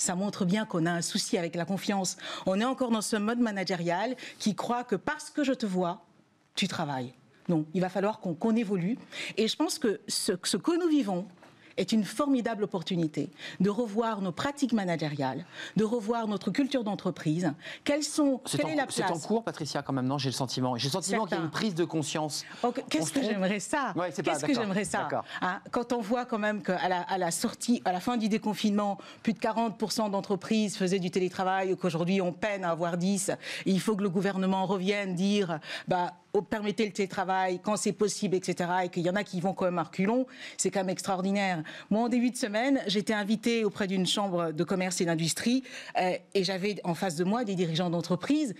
[0.02, 2.18] ça montre bien qu'on a un souci avec la confiance.
[2.46, 6.04] On est encore dans ce mode managérial qui croit que parce que je te vois,
[6.56, 7.14] tu travailles.
[7.48, 8.98] Non, il va falloir qu'on évolue.
[9.38, 11.26] Et je pense que ce, que nous vivons,
[11.78, 13.30] est une formidable opportunité
[13.60, 17.52] de revoir nos pratiques managériales, de revoir notre culture d'entreprise.
[17.84, 18.64] Quelles sont C'est
[19.04, 20.78] en, cours, Patricia, quand même, non J'ai le sentiment.
[20.78, 22.46] J'ai le sentiment qu'il y a une prise de conscience.
[22.90, 25.08] Qu'est-ce que j'aimerais ça Qu'est-ce que j'aimerais ça
[25.42, 28.30] hein, Quand on voit quand même qu'à la, à la sortie, à la fin du
[28.30, 33.32] déconfinement, plus de 40% d'entreprises faisaient du télétravail, qu'aujourd'hui on peine à avoir 10,
[33.66, 38.70] il faut que le gouvernement revienne dire, bah permettez le télétravail quand c'est possible, etc.,
[38.86, 40.26] et qu'il y en a qui vont quand même à reculons,
[40.58, 41.64] c'est quand même extraordinaire.
[41.90, 45.64] Moi, en début de semaine, j'étais invitée auprès d'une chambre de commerce et d'industrie,
[46.00, 48.56] euh, et j'avais en face de moi des dirigeants d'entreprise.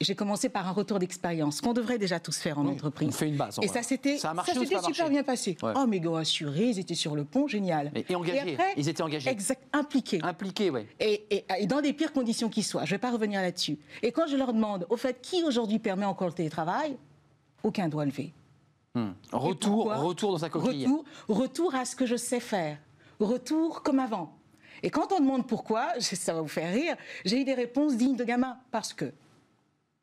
[0.00, 3.08] J'ai commencé par un retour d'expérience, qu'on devrait déjà tous faire en entreprise.
[3.08, 3.58] On fait une base.
[3.62, 5.56] Et ça s'était super bien passé.
[5.62, 7.92] Oh, mais gars assurés, ils étaient sur le pont, génial.
[7.94, 8.56] Et, engagés.
[8.76, 9.30] ils étaient engagés.
[9.30, 10.20] Exact, impliqués.
[10.22, 10.86] Impliqués, oui.
[11.00, 12.84] Et, dans des pires conditions qui soient.
[12.84, 13.78] Je ne vais pas revenir là-dessus.
[14.02, 16.96] Et quand je leur demande, au fait, qui aujourd'hui permet encore le télétravail
[17.62, 18.32] aucun doigt levé.
[18.94, 19.10] Hmm.
[19.32, 20.86] Retour, retour dans sa coquille.
[20.86, 22.78] Retour, retour à ce que je sais faire.
[23.20, 24.36] Retour comme avant.
[24.82, 28.16] Et quand on demande pourquoi, ça va vous faire rire, j'ai eu des réponses dignes
[28.16, 28.56] de gamins.
[28.70, 29.12] Parce que.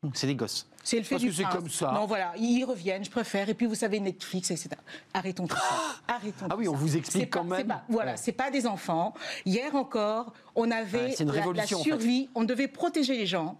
[0.02, 0.66] Hmm, c'est des gosses.
[0.84, 1.92] C'est le fait Parce du que c'est comme ça.
[1.92, 3.48] Non, voilà, ils reviennent, je préfère.
[3.48, 4.70] Et puis, vous savez, Netflix, etc.
[5.12, 5.62] Arrêtons tout ça.
[6.06, 7.66] Arrêtons ah oui, on vous explique quand même.
[7.66, 9.12] Pas, voilà, c'est pas des enfants.
[9.44, 11.14] Hier encore, on avait
[11.54, 12.30] la, survie.
[12.34, 13.58] On devait protéger les gens.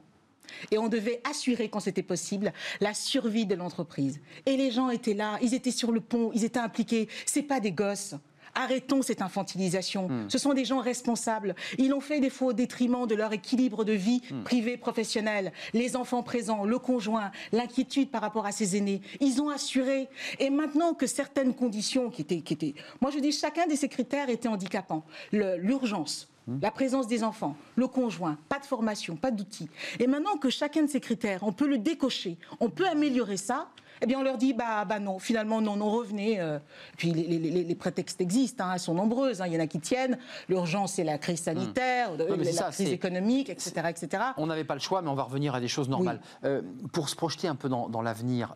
[0.71, 4.21] Et on devait assurer, quand c'était possible, la survie de l'entreprise.
[4.47, 7.09] Et les gens étaient là, ils étaient sur le pont, ils étaient impliqués.
[7.27, 8.15] C'est pas des gosses.
[8.55, 10.09] Arrêtons cette infantilisation.
[10.09, 10.29] Hmm.
[10.29, 11.55] Ce sont des gens responsables.
[11.79, 14.43] Ils l'ont fait des fois au détriment de leur équilibre de vie hmm.
[14.43, 15.53] privée, professionnelle.
[15.75, 19.01] Les enfants présents, le conjoint, l'inquiétude par rapport à ses aînés.
[19.21, 20.09] Ils ont assuré.
[20.39, 22.75] Et maintenant que certaines conditions qui étaient, qui étaient...
[23.01, 25.05] Moi, je dis chacun de ces critères était handicapant.
[25.33, 26.29] L'urgence.
[26.63, 29.69] La présence des enfants, le conjoint, pas de formation, pas d'outils.
[29.99, 33.69] Et maintenant que chacun de ces critères, on peut le décocher, on peut améliorer ça,
[34.03, 36.41] eh bien on leur dit bah, bah non, finalement non, non, revenez.
[36.41, 36.59] Euh.
[36.97, 39.41] puis les, prétextes existent, hein, elles sont nombreuses.
[39.41, 39.47] Hein.
[39.47, 40.19] Il y en a qui tiennent.
[40.49, 42.43] L'urgence, c'est la crise sanitaire, mmh.
[42.43, 43.89] la crise économique, etc.
[43.89, 44.23] etc.
[44.37, 46.21] On n'avait pas le choix, mais on va revenir à des choses normales.
[46.45, 48.55] Euh, pour se projeter un peu dans, l'avenir,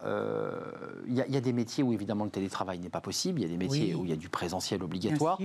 [1.06, 3.40] il y, a des métiers où évidemment le télétravail n'est pas possible.
[3.40, 5.38] Il y a des métiers où il y a du présentiel obligatoire.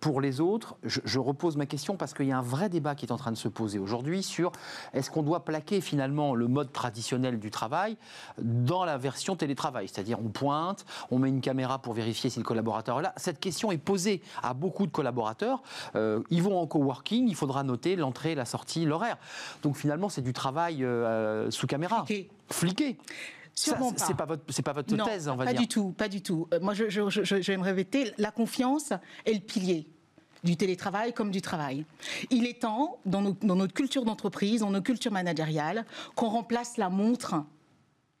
[0.00, 2.94] pour les autres, je, je repose ma question parce qu'il y a un vrai débat
[2.94, 4.52] qui est en train de se poser aujourd'hui sur
[4.92, 7.96] est-ce qu'on doit plaquer finalement le mode traditionnel du travail
[8.38, 12.44] dans la version télétravail, c'est-à-dire on pointe, on met une caméra pour vérifier si le
[12.44, 13.12] collaborateur est là.
[13.16, 15.62] Cette question est posée à beaucoup de collaborateurs.
[15.96, 19.16] Euh, ils vont en coworking, il faudra noter l'entrée, la sortie, l'horaire.
[19.62, 22.04] Donc finalement, c'est du travail euh, sous caméra.
[22.04, 22.30] Fliqué.
[22.50, 22.98] Fliqué.
[23.54, 23.72] C'est
[24.16, 25.60] pas votre, c'est pas votre thèse, on va pas dire.
[25.60, 26.48] Pas du tout, pas du tout.
[26.54, 28.92] Euh, moi, je, je, je, je vais me répéter, la confiance
[29.26, 29.86] est le pilier
[30.44, 31.84] du télétravail comme du travail.
[32.30, 37.34] Il est temps, dans, notre culture d'entreprise, dans nos cultures managériales, qu'on remplace la montre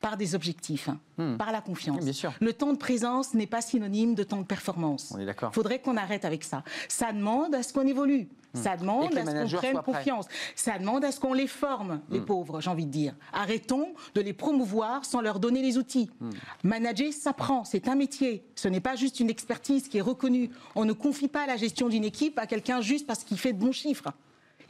[0.00, 1.36] par des objectifs, hmm.
[1.36, 2.04] par la confiance.
[2.40, 5.14] Le temps de présence n'est pas synonyme de temps de performance.
[5.18, 6.64] Il faudrait qu'on arrête avec ça.
[6.88, 8.28] Ça demande à ce qu'on évolue.
[8.54, 8.58] Hmm.
[8.58, 10.26] Ça demande à ce qu'on prenne confiance.
[10.56, 12.24] Ça demande à ce qu'on les forme, les hmm.
[12.24, 13.14] pauvres, j'ai envie de dire.
[13.32, 16.10] Arrêtons de les promouvoir sans leur donner les outils.
[16.64, 18.44] Manager, ça prend, c'est un métier.
[18.54, 20.50] Ce n'est pas juste une expertise qui est reconnue.
[20.74, 23.58] On ne confie pas la gestion d'une équipe à quelqu'un juste parce qu'il fait de
[23.58, 24.12] bons chiffres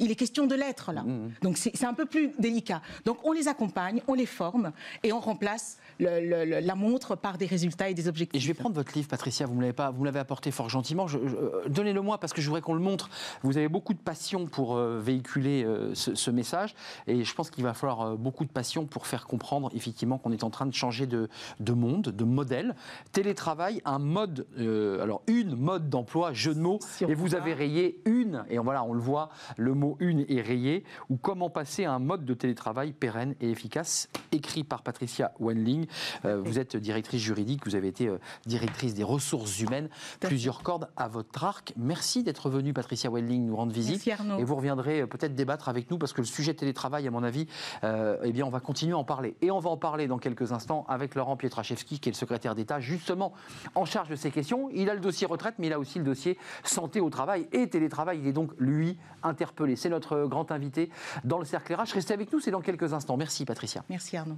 [0.00, 1.02] il est question de l'être là.
[1.02, 1.32] Mmh.
[1.42, 2.82] Donc c'est un peu plus délicat.
[3.04, 7.90] Donc on les accompagne, on les forme et on remplace la montre par des résultats
[7.90, 8.40] et des objectifs.
[8.40, 9.46] Et je vais prendre votre livre, Patricia.
[9.46, 11.06] Vous me l'avez apporté fort gentiment.
[11.14, 13.10] Euh, donnez-le-moi parce que je voudrais qu'on le montre.
[13.42, 16.76] Vous avez beaucoup de passion pour euh, véhiculer euh, ce, message
[17.08, 20.44] et je pense qu'il va falloir beaucoup de passion pour faire comprendre effectivement qu'on est
[20.44, 21.28] en train de changer de,
[21.72, 22.76] monde, de modèle.
[23.10, 26.78] Télétravail, un mode, alors une mode d'emploi, jeu de mots.
[27.00, 30.84] et vous avez rayé une et voilà, on le voit, le mot une est rayé,
[31.08, 35.86] ou comment passer à un mode de télétravail pérenne et efficace, écrit par Patricia Wenling.
[36.24, 39.88] Euh, vous êtes directrice juridique, vous avez été euh, directrice des ressources humaines,
[40.20, 41.72] plusieurs cordes à votre arc.
[41.76, 44.06] Merci d'être venue, Patricia Wenling, nous rendre visite.
[44.06, 47.22] et vous reviendrez euh, peut-être débattre avec nous, parce que le sujet télétravail, à mon
[47.22, 47.46] avis,
[47.82, 49.36] eh bien, on va continuer à en parler.
[49.40, 52.54] Et on va en parler dans quelques instants avec Laurent Pietraszewski, qui est le secrétaire
[52.54, 53.32] d'État, justement
[53.74, 54.68] en charge de ces questions.
[54.72, 57.68] Il a le dossier retraite, mais il a aussi le dossier santé au travail et
[57.68, 58.20] télétravail.
[58.20, 60.90] Il est donc, lui, interpellé c'est notre grand invité
[61.24, 61.94] dans le cercle RH.
[61.94, 63.16] Restez avec nous, c'est dans quelques instants.
[63.16, 63.84] Merci Patricia.
[63.88, 64.36] Merci Arnaud.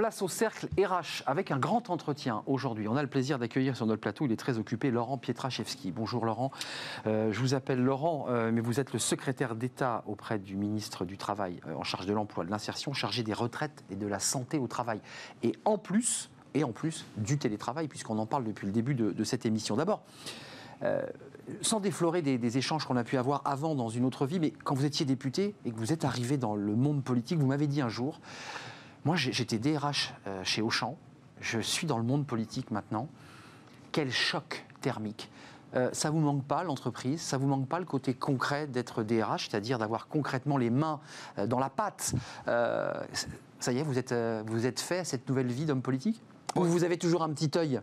[0.00, 2.88] Place au cercle RH avec un grand entretien aujourd'hui.
[2.88, 5.92] On a le plaisir d'accueillir sur notre plateau, il est très occupé, Laurent Pietraszewski.
[5.92, 6.52] Bonjour Laurent.
[7.06, 11.04] Euh, je vous appelle Laurent, euh, mais vous êtes le secrétaire d'État auprès du ministre
[11.04, 14.20] du Travail euh, en charge de l'emploi, de l'insertion, chargé des retraites et de la
[14.20, 15.02] santé au travail.
[15.42, 19.24] Et en plus, et en plus du télétravail, puisqu'on en parle depuis le début de,
[19.24, 19.76] cette émission.
[19.76, 20.02] D'abord,
[21.60, 24.54] sans déflorer des, des échanges qu'on a pu avoir avant dans une autre vie, mais
[24.64, 27.66] quand vous étiez député et que vous êtes arrivé dans le monde politique, vous m'avez
[27.66, 28.18] dit un jour,
[29.04, 30.96] moi, j'étais DRH euh, chez Auchan.
[31.40, 33.08] Je suis dans le monde politique maintenant.
[33.92, 35.30] Quel choc thermique.
[35.74, 37.20] Euh, ça vous manque pas l'entreprise?
[37.20, 41.00] Ça vous manque pas le côté concret d'être DRH, c'est-à-dire d'avoir concrètement les mains
[41.38, 42.14] euh, dans la pâte?
[42.46, 44.14] Ça y est, vous êtes,
[44.46, 46.22] vous êtes fait à cette nouvelle vie d'homme politique?
[46.56, 47.80] Ou vous avez toujours un petit œil?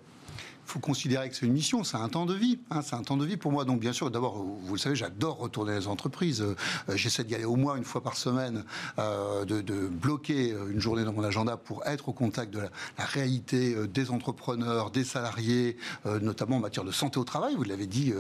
[0.68, 2.60] Faut considérer que c'est une mission, c'est un temps de vie.
[2.70, 3.66] Hein, c'est un temps de vie pour moi.
[3.66, 6.42] Donc, bien sûr, d'abord, vous le savez, j'adore retourner les entreprises.
[6.42, 6.56] Euh,
[6.96, 8.66] j'essaie d'y aller au moins une fois par semaine,
[9.00, 12.70] euh, de, bloquer euh, une journée dans mon agenda pour être au contact de la,
[12.98, 15.78] réalité des entrepreneurs, des salariés,
[16.22, 17.56] notamment en matière de santé au travail.
[17.56, 18.14] Vous l'avez dit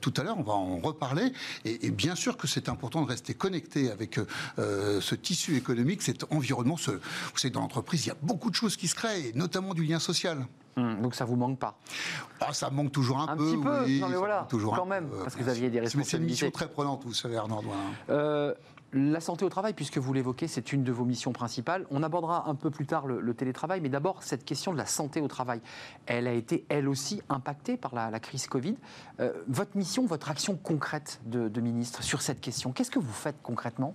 [0.00, 1.32] tout à l'heure, on va en reparler.
[1.64, 4.18] Et, bien sûr que c'est important de rester connecté avec
[4.56, 6.76] ce tissu économique, cet environnement.
[6.76, 9.84] Vous savez, dans l'entreprise, il y a beaucoup de choses qui se créent, notamment du
[9.84, 10.46] lien social.
[10.76, 11.76] Hum, donc ça vous manque pas
[12.40, 13.42] ah, Ça manque toujours un, peu.
[13.42, 16.10] Un petit peu, non mais voilà, toujours quand même, parce que vous aviez des responsabilités.
[16.10, 17.60] c'est une mission très prenante, vous savez, Arnaud
[18.08, 18.54] euh,
[18.92, 21.86] la santé au travail, puisque vous l'évoquez, c'est une de vos missions principales.
[21.90, 25.20] On abordera un peu plus tard le, télétravail, mais d'abord, cette question de la santé
[25.20, 25.60] au travail,
[26.06, 28.76] elle a été, elle aussi, impactée par la, crise Covid.
[29.20, 33.12] Euh, votre mission, votre action concrète de, de ministre sur cette question, qu'est-ce que vous
[33.12, 33.94] faites concrètement?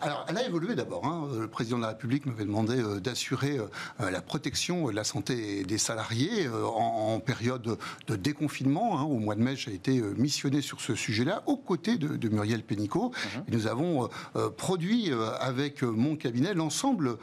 [0.00, 1.04] Alors, elle a évolué d'abord.
[1.04, 1.28] Hein.
[1.40, 5.64] Le président de la République m'avait demandé euh, d'assurer euh, la protection de la santé
[5.64, 8.98] des salariés euh, en, période de déconfinement.
[8.98, 9.02] Hein.
[9.02, 13.10] Au mois de mai, j'ai été missionné sur ce sujet-là aux côtés de, Muriel Pénicaud.
[13.10, 13.44] Mhm.
[13.48, 14.08] Et nous avons
[14.56, 17.16] produit avec mon cabinet l'ensemble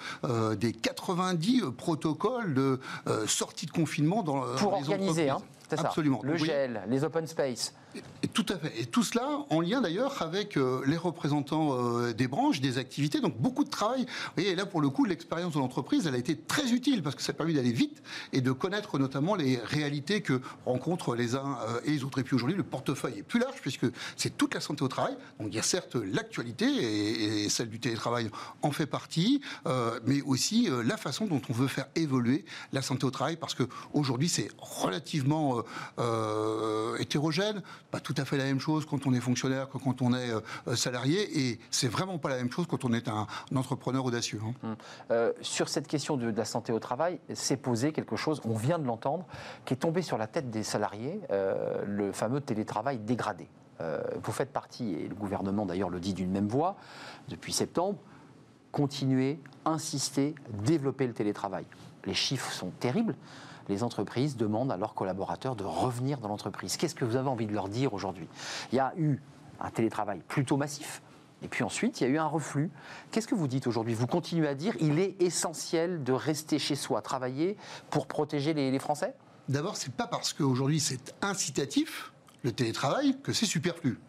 [0.58, 2.80] des 90 protocoles de
[3.28, 5.38] sortie de confinement dans Pour organiser, hein,
[5.72, 6.22] Absolument.
[6.24, 7.74] Le gel, les open space.
[8.24, 8.74] Et tout à fait.
[8.80, 13.20] Et tout cela en lien d'ailleurs avec euh, les représentants euh, des branches, des activités.
[13.20, 14.02] Donc beaucoup de travail.
[14.02, 17.04] Vous voyez, et là pour le coup, l'expérience de l'entreprise, elle a été très utile
[17.04, 18.02] parce que ça a permis d'aller vite
[18.34, 22.20] et de connaître notamment les réalités que rencontrent les uns euh, et les autres.
[22.20, 23.86] Et puis aujourd'hui, le portefeuille est plus large puisque
[24.18, 25.16] c'est toute la santé au travail.
[25.40, 28.30] Donc il y a certes l'actualité et, celle du télétravail
[28.64, 29.42] en fait partie,
[30.06, 33.64] mais aussi la façon dont on veut faire évoluer la santé au travail parce que
[33.94, 35.64] aujourd'hui c'est relativement
[37.00, 37.62] hétérogène
[38.00, 40.76] tout à fait la même chose quand on est fonctionnaire que quand on est euh,
[40.76, 44.40] salarié, et c'est vraiment pas la même chose quand on est un, entrepreneur audacieux.
[44.46, 44.54] Hein.
[44.64, 44.76] Hum.
[45.12, 48.80] Euh, sur cette question de, la santé au travail, s'est posé quelque chose, on vient
[48.80, 49.26] de l'entendre,
[49.66, 53.48] qui est tombé sur la tête des salariés, euh, le fameux télétravail dégradé.
[54.24, 56.78] vous faites partie, et le gouvernement d'ailleurs le dit d'une même voix,
[57.28, 57.98] depuis septembre,
[58.72, 61.66] continuer, insister, développer le télétravail.
[62.06, 63.16] Les chiffres sont terribles
[63.70, 66.78] les entreprises demandent à leurs collaborateurs de revenir dans l'entreprise.
[66.78, 68.28] Qu'est-ce que vous avez envie de leur dire aujourd'hui?
[68.72, 69.22] Il y a eu
[69.60, 71.02] un télétravail plutôt massif.
[71.42, 72.72] Et puis ensuite, il y a eu un reflux.
[73.12, 73.94] Qu'est-ce que vous dites aujourd'hui?
[73.94, 77.58] Vous continuez à dire il est essentiel de rester chez soi, travailler
[77.90, 79.14] pour protéger les, les Français?
[79.48, 84.00] D'abord, c'est pas parce qu'aujourd'hui c'est incitatif, le télétravail, que c'est superflu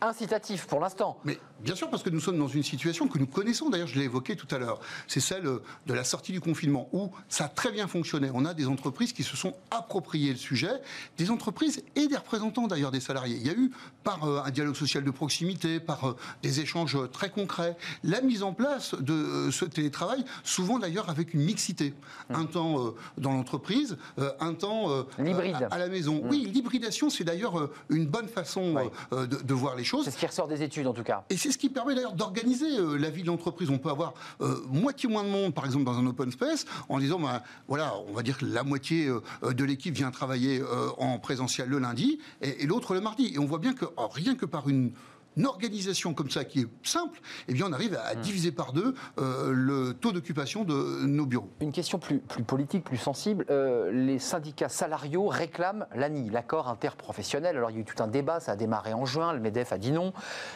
[0.00, 1.18] incitatif pour l'instant.
[1.24, 3.98] Mais bien sûr, parce que nous sommes dans une situation que nous connaissons, d'ailleurs je
[3.98, 7.48] l'ai évoqué tout à l'heure, c'est celle de la sortie du confinement, où ça a
[7.48, 8.30] très bien fonctionné.
[8.32, 10.72] On a des entreprises qui se sont appropriées le sujet,
[11.18, 13.36] des entreprises et des représentants d'ailleurs des salariés.
[13.36, 13.70] Il y a eu,
[14.04, 18.42] par euh, un dialogue social de proximité, par euh, des échanges très concrets, la mise
[18.42, 21.94] en place de euh, ce télétravail, souvent d'ailleurs avec une mixité.
[22.28, 22.34] Mmh.
[22.34, 23.98] Un temps dans l'entreprise,
[24.40, 26.22] un temps à, la maison.
[26.24, 26.28] Mmh.
[26.28, 30.04] Oui, l'hybridation, c'est d'ailleurs une bonne façon de, de voir les choses.
[30.04, 31.24] C'est ce qui ressort des études en tout cas.
[31.30, 33.70] Et c'est ce qui permet d'ailleurs d'organiser euh, la vie de l'entreprise.
[33.70, 36.98] On peut avoir euh, moitié moins de monde, par exemple, dans un open space, en
[36.98, 40.62] disant, ben, voilà, on va dire que la moitié euh, de l'équipe vient travailler
[40.98, 43.32] en présentiel le lundi et, l'autre le mardi.
[43.34, 44.92] Et on voit bien que oh, rien que par une
[45.36, 48.20] une organisation comme ça qui est simple, eh bien on arrive à hmm.
[48.20, 51.50] diviser par deux euh, le taux d'occupation de nos bureaux.
[51.60, 53.44] Une question plus, plus politique, plus sensible.
[53.50, 57.56] Euh, les syndicats salariaux réclament l'ANI, l'accord interprofessionnel.
[57.56, 59.72] Alors il y a eu tout un débat, ça a démarré en juin, le MEDEF
[59.72, 60.12] a dit non.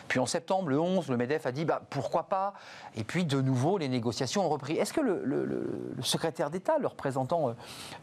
[0.08, 2.54] Puis en septembre, le 11, le MEDEF a dit bah, pourquoi pas?
[2.96, 4.74] Et puis de nouveau, les négociations ont repris.
[4.74, 5.14] Est-ce que le,
[6.02, 7.54] secrétaire d'État, le représentant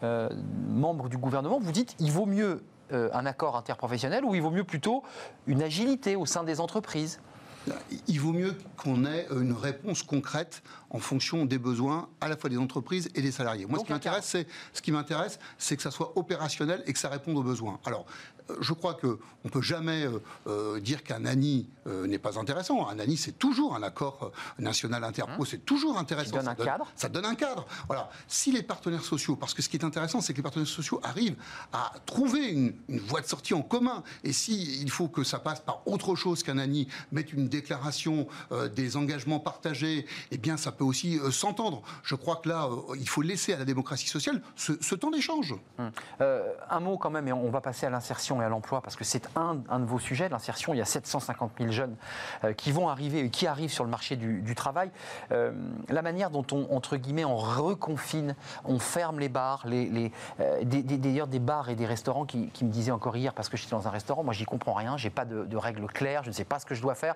[0.04, 0.30] euh,
[0.70, 4.52] membre du gouvernement, vous dites il vaut mieux euh, un accord interprofessionnel ou il vaut
[4.52, 5.04] mieux plutôt
[5.48, 7.20] une agilité au sein des entreprises?
[8.08, 12.50] Il vaut mieux qu'on ait une réponse concrète en fonction des besoins à la fois
[12.50, 13.66] des entreprises et des salariés.
[13.68, 17.00] Moi, ce qui m'intéresse, c'est ce qui m'intéresse, c'est que ça soit opérationnel et que
[17.00, 17.80] ça réponde aux besoins.
[17.86, 18.06] Alors,
[18.60, 22.88] je crois qu'on ne peut jamais euh, euh, dire qu'un ANI euh, n'est pas intéressant.
[22.88, 26.32] Un ANI, c'est toujours un accord national interpro, hein c'est toujours intéressant.
[26.32, 26.88] Ça donne un cadre?
[26.96, 27.66] Ça donne un cadre.
[27.88, 28.10] Voilà.
[28.28, 31.00] Si les partenaires sociaux, parce que ce qui est intéressant, c'est que les partenaires sociaux
[31.04, 31.38] arrivent
[31.74, 34.04] à trouver une, voie de sortie en commun.
[34.24, 38.28] Et si il faut que ça passe par autre chose qu'un ANI mette une déclaration
[38.76, 41.82] des engagements partagés, eh bien, ça peut aussi s'entendre.
[42.04, 45.56] Je crois que là, il faut laisser à la démocratie sociale ce, ce temps d'échange.
[45.78, 45.92] Hum.
[46.20, 49.28] un mot quand même, et on va passer à l'insertion à l'emploi, parce que c'est
[49.36, 50.74] un, de vos sujets, l'insertion.
[50.74, 51.96] Il y a 750 000 jeunes
[52.44, 54.92] euh, qui vont arriver et qui arrivent sur le marché du, travail.
[55.32, 55.52] Euh,
[55.90, 61.28] la manière dont on, entre guillemets, on reconfine, on ferme les bars, les, euh, d'ailleurs
[61.28, 63.92] des, bars et des restaurants qui, me disaient encore hier, parce que j'étais dans un
[63.92, 66.66] restaurant, moi j'y comprends rien, j'ai pas de, règles claires, je ne sais pas ce
[66.66, 67.16] que je dois faire.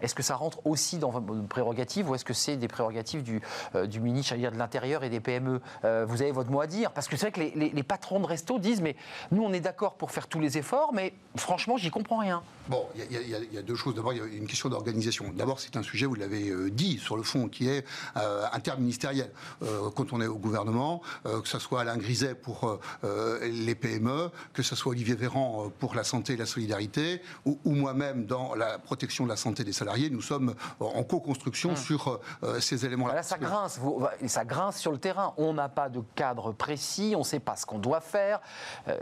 [0.00, 3.40] Est-ce que ça rentre aussi dans vos prérogatives ou est-ce que c'est des prérogatives du,
[3.84, 7.16] du ministre de l'Intérieur et des PME Vous avez votre mot à dire Parce que
[7.16, 8.96] c'est vrai que les, les patrons de resto disent, mais
[9.30, 12.42] nous on est d'accord pour faire tous les efforts mais franchement, j'y comprends rien.
[12.68, 13.94] Bon, il y, a deux choses.
[13.94, 15.26] D'abord, il y a une question d'organisation.
[15.32, 17.84] D'abord, c'est un sujet, vous l'avez euh, dit, sur le fond, qui est
[18.16, 19.30] euh, interministériel.
[19.62, 22.78] Euh, quand on est au gouvernement, que ce soit Alain Griset pour
[23.42, 28.26] les PME, que ce soit Olivier Véran pour la santé et la solidarité, ou, moi-même
[28.26, 31.76] dans la protection de la santé des salariés, nous sommes en co-construction hum.
[31.76, 32.20] sur
[32.60, 33.14] ces éléments-là.
[33.14, 33.80] Là, ça grince,
[34.26, 35.34] ça grince sur le terrain.
[35.36, 38.40] On n'a pas de cadre précis, on ne sait pas ce qu'on doit faire.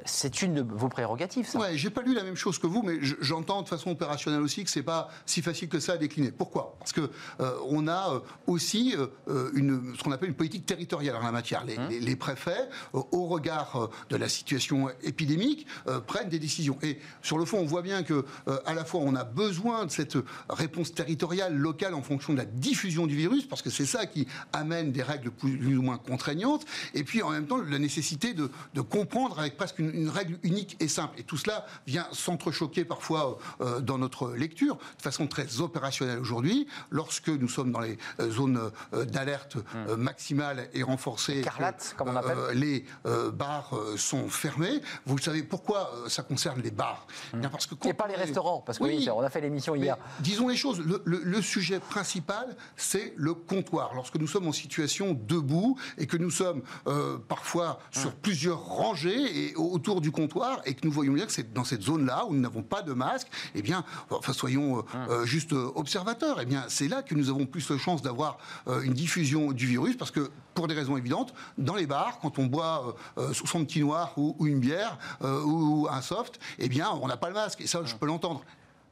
[0.05, 1.59] c'est une de vos prérogatives, ça.
[1.59, 4.65] Ouais, j'ai pas lu la même chose que vous, mais j'entends de façon opérationnelle aussi
[4.65, 6.31] que c'est pas si facile que ça à décliner.
[6.31, 6.77] Pourquoi?
[6.79, 8.95] Parce que euh, on a euh, aussi
[9.29, 11.65] euh, une, ce qu'on appelle une politique territoriale en la matière.
[11.65, 15.67] Les, hein préfets, au regard de la situation épidémique,
[16.07, 16.79] prennent des décisions.
[16.83, 18.25] Et sur le fond, on voit bien que
[18.65, 20.17] à la fois on a besoin de cette
[20.49, 24.27] réponse territoriale locale en fonction de la diffusion du virus, parce que c'est ça qui
[24.53, 26.65] amène des règles plus ou moins contraignantes,
[26.95, 28.49] et puis en même temps la nécessité de,
[28.81, 31.19] comprendre avec presque une, une règle unique et simple.
[31.21, 33.39] Et tout cela vient s'entrechoquer parfois
[33.81, 37.99] dans notre lecture, de façon très opérationnelle aujourd'hui, lorsque nous sommes dans les
[38.31, 39.95] zones d'alerte hmm.
[39.97, 42.59] maximale et renforcée, Carlate, comme on appelle.
[42.59, 42.85] les
[43.33, 44.81] bars sont fermés.
[45.07, 47.07] Vous savez pourquoi ça concerne les bars?
[47.33, 47.43] Hmm.
[47.51, 49.97] parce que Et pas les restaurants, parce que oui, on a fait l'émission hier.
[50.21, 53.95] Disons les choses, le, le sujet principal, c'est le comptoir.
[53.95, 58.17] Lorsque nous sommes en situation debout et que nous sommes euh, parfois sur hum.
[58.23, 61.83] plusieurs rangées et autour du comptoir et que nous voyons bien que c'est dans cette
[61.83, 65.11] zone-là où nous n'avons pas de masque, eh bien, enfin, soyons euh, hum.
[65.11, 66.39] euh, juste observateurs.
[66.41, 69.97] Eh bien, c'est là que nous avons plus de chances d'avoir une diffusion du virus
[69.97, 72.97] parce que pour des raisons évidentes, dans les bars, quand on boit
[73.33, 77.35] son petit noir ou, une bière ou un soft, eh bien, on n'a pas le
[77.35, 77.61] masque.
[77.61, 77.99] Et ça, je hum.
[77.99, 78.43] peux l'entendre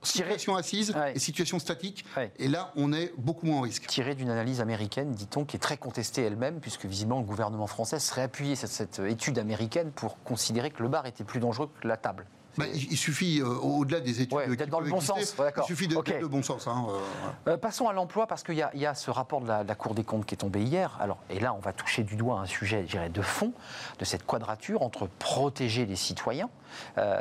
[0.02, 2.04] situation assise et situation statique.
[2.38, 3.86] Et là, on est beaucoup moins en risque.
[3.86, 7.98] Tiré d'une analyse américaine, dit-on, qui est très contestée elle-même, puisque visiblement le gouvernement français
[7.98, 11.88] serait appuyé sur cette étude américaine pour considérer que le bar était plus dangereux que
[11.88, 12.26] la table.
[12.58, 15.34] Bah, il suffit, euh, au-delà des études, ouais, dans le bon sens.
[15.56, 16.66] il suffit de, de bon sens.
[16.66, 19.74] Hein, euh, euh, passons à l'emploi, parce qu'il y, y, a ce rapport de la,
[19.74, 20.98] Cour des comptes qui est tombé hier.
[21.00, 23.52] Alors, et là, on va toucher du doigt un sujet, je dirais, de fond,
[23.98, 26.50] de cette quadrature entre protéger les citoyens,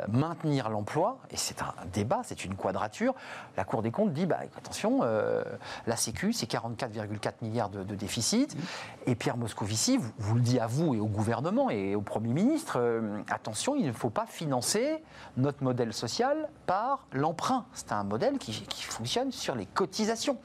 [0.08, 3.14] maintenir l'emploi, et c'est un débat, c'est une quadrature.
[3.56, 5.00] La Cour des comptes dit, bah, attention,
[5.86, 8.56] la Sécu, c'est 44,4 milliards de, déficit.
[9.06, 12.32] Et Pierre Moscovici vous, vous, le dit à vous et au gouvernement et au Premier
[12.32, 12.78] ministre,
[13.30, 15.02] attention, il ne faut pas financer
[15.36, 17.64] notre modèle social par l'emprunt.
[17.72, 18.52] C'est un modèle qui,
[18.88, 20.38] fonctionne sur les cotisations.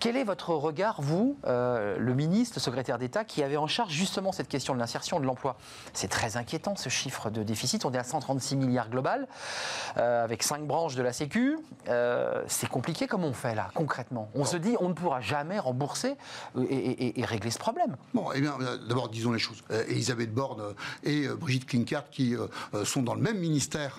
[0.00, 3.92] Quel est votre regard, vous, euh, le ministre, le secrétaire d'État, qui avait en charge
[3.92, 5.58] justement cette question de l'insertion de l'emploi?
[5.92, 7.84] C'est très inquiétant ce chiffre de déficit.
[7.84, 9.28] On est à 136 milliards global,
[9.98, 11.58] euh, avec cinq branches de la Sécu.
[11.88, 13.06] Euh, c'est compliqué.
[13.08, 16.16] Comment on fait là, concrètement On se dit, on ne pourra jamais rembourser
[16.58, 17.96] et, régler ce problème.
[18.14, 18.56] Bon, eh bien,
[18.88, 19.62] d'abord, disons les choses.
[19.88, 22.34] Elisabeth Borne et Brigitte Klinkert, qui
[22.84, 23.98] sont dans le même ministère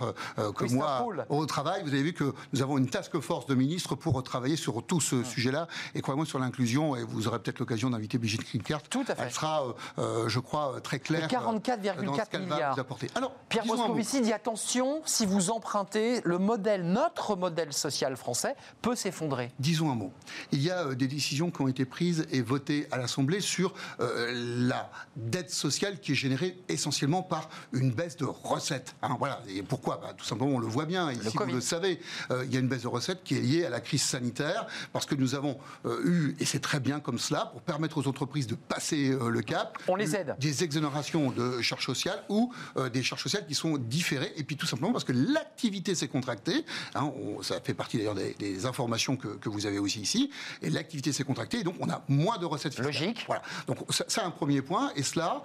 [0.56, 3.94] que moi au travail, vous avez vu que nous avons une task force de ministres
[3.94, 7.90] pour travailler sur tout ce sujet-là et croyez-moi, sur l'inclusion, et vous aurez peut-être l'occasion
[7.90, 9.24] d'inviter Brigitte Klinkert, Tout à fait.
[9.24, 11.28] elle sera, euh, euh, je crois, très claire.
[11.28, 12.78] 44,4 milliards.
[13.16, 18.96] Alors, Pierre Moscovici dit attention, si vous empruntez, le modèle, notre modèle social français peut
[18.96, 19.52] s'effondrer.
[19.60, 20.12] Disons un mot.
[20.52, 23.74] Il y a euh, des décisions qui ont été prises et votées à l'Assemblée sur
[24.00, 28.96] la dette sociale qui est générée essentiellement par une baisse de recettes.
[29.02, 29.42] Hein, voilà.
[29.48, 29.98] Et pourquoi?
[30.02, 31.12] Bah, Tout simplement, on le voit bien.
[31.12, 33.70] Ici, vous le savez, il y a une baisse de recettes qui est liée à
[33.70, 37.48] la crise sanitaire parce que nous avons euh, eu, et c'est très bien comme cela,
[37.52, 39.78] pour permettre aux entreprises de passer euh, le cap.
[39.88, 40.36] On les aide.
[40.40, 44.34] Des exonérations de charges sociales ou euh, des charges sociales qui sont différées.
[44.38, 46.66] Et puis tout simplement parce que l'activité s'est contractée.
[46.96, 47.12] Hein,
[47.42, 50.32] ça fait partie d'ailleurs des, informations que, vous avez aussi ici.
[50.62, 51.60] Et l'activité s'est contractée.
[51.60, 52.88] Et donc on a moins de recettes fiscales.
[52.88, 53.24] Logique.
[53.28, 53.42] Voilà.
[53.68, 54.92] Donc ça, c'est un premier point.
[54.96, 55.44] Et cela,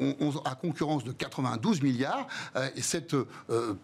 [0.00, 2.26] on, a concurrence de 92 milliards.
[2.74, 3.16] et cette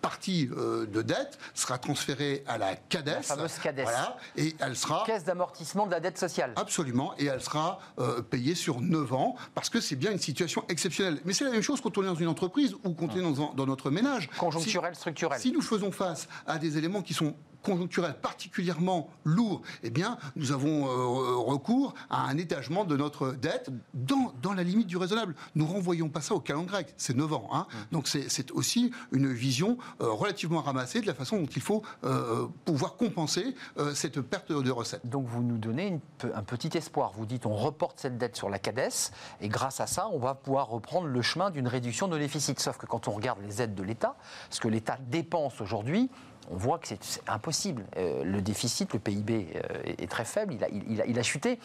[0.01, 3.07] partie de dette sera transférée à la CADES.
[3.07, 3.83] La fameuse CADES.
[3.83, 4.17] Voilà.
[4.37, 5.05] Et elle sera.
[5.07, 6.53] Caisse d'amortissement la dette sociale.
[6.57, 10.65] Absolument, et elle sera euh, payée sur 9 ans, parce que c'est bien une situation
[10.69, 11.21] exceptionnelle.
[11.25, 13.35] Mais c'est la même chose quand on est dans une entreprise ou quand on est
[13.35, 14.29] dans, dans notre ménage.
[14.39, 15.41] Conjoncturel, structurel.
[15.41, 20.53] Si nous faisons face à des éléments qui sont conjoncturel particulièrement lourd, eh bien, nous
[20.53, 25.35] avons euh, recours à un étagement de notre dette dans, dans la limite du raisonnable.
[25.55, 27.49] Nous renvoyons pas ça au calendrier grec, c'est 9 ans.
[27.53, 27.67] Hein.
[27.69, 27.77] Mmh.
[27.93, 32.47] Donc c'est aussi une vision euh, relativement ramassée de la façon dont il faut euh,
[32.65, 33.55] pouvoir compenser
[33.95, 35.07] cette perte de recettes.
[35.07, 36.01] Donc vous nous donnez
[36.35, 37.13] un petit espoir.
[37.17, 39.11] Vous dites on reporte cette dette sur la CADES
[39.41, 42.61] et grâce à ça, on va pouvoir reprendre le chemin d'une réduction de déficit.
[42.61, 44.17] Sauf que quand on regarde les aides de l'État,
[44.51, 46.11] ce que l'État dépense aujourd'hui,
[46.51, 47.85] on voit que c'est impossible.
[47.97, 51.59] Euh, le déficit, le PIB euh, est très faible, il a, chuté.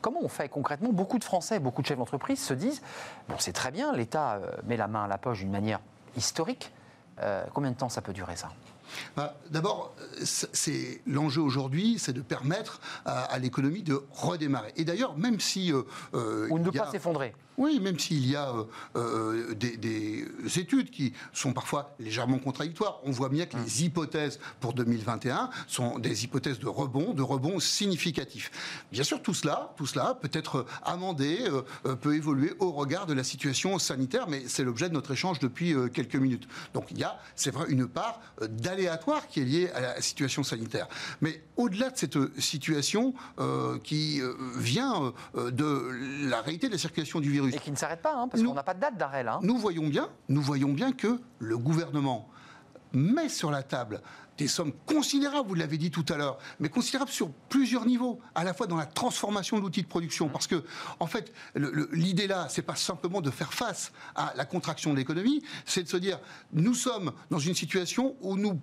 [0.00, 0.92] Comment on fait concrètement?
[0.92, 2.82] Beaucoup de Français, beaucoup de chefs d'entreprise se disent
[3.28, 5.80] bon, c'est très bien, l'État euh, met la main à la poche d'une manière
[6.16, 6.72] historique.
[7.54, 8.50] combien de temps ça peut durer ça?
[9.16, 14.72] Bah, D'abord, c'est l'enjeu aujourd'hui, c'est de permettre à, l'économie de redémarrer.
[14.76, 17.34] Et d'ailleurs, même si ou ne pas s'effondrer.
[17.58, 18.64] Oui, même s'il y a euh,
[18.96, 20.26] euh, des,
[20.58, 25.98] études qui sont parfois légèrement contradictoires, on voit bien que les hypothèses pour 2021 sont
[25.98, 28.50] des hypothèses de rebond, de rebond significatif.
[28.90, 31.46] Bien sûr, tout cela, tout cela peut être amendé,
[31.84, 35.38] euh, peut évoluer au regard de la situation sanitaire, mais c'est l'objet de notre échange
[35.38, 36.48] depuis quelques minutes.
[36.74, 40.42] Donc il y a, c'est vrai, une part d'aléatoire qui est liée à la situation
[40.42, 40.88] sanitaire.
[41.20, 43.14] Mais au-delà de cette situation
[43.84, 44.20] qui
[44.56, 48.28] vient de la réalité de la circulation du virus, et qui ne s'arrête pas, hein,
[48.28, 49.34] parce qu'on n'a pas de date d'arrêt là.
[49.34, 49.40] Hein.
[49.42, 52.28] Nous voyons bien, nous voyons bien que le gouvernement
[52.92, 54.02] met sur la table
[54.38, 58.44] des sommes considérables, vous l'avez dit tout à l'heure, mais considérables sur plusieurs niveaux, à
[58.44, 60.64] la fois dans la transformation de l'outil de production, parce que,
[61.00, 61.32] en fait,
[61.92, 65.88] l'idée là, c'est pas simplement de faire face à la contraction de l'économie, c'est de
[65.88, 66.18] se dire,
[66.52, 68.60] nous sommes dans une situation où nous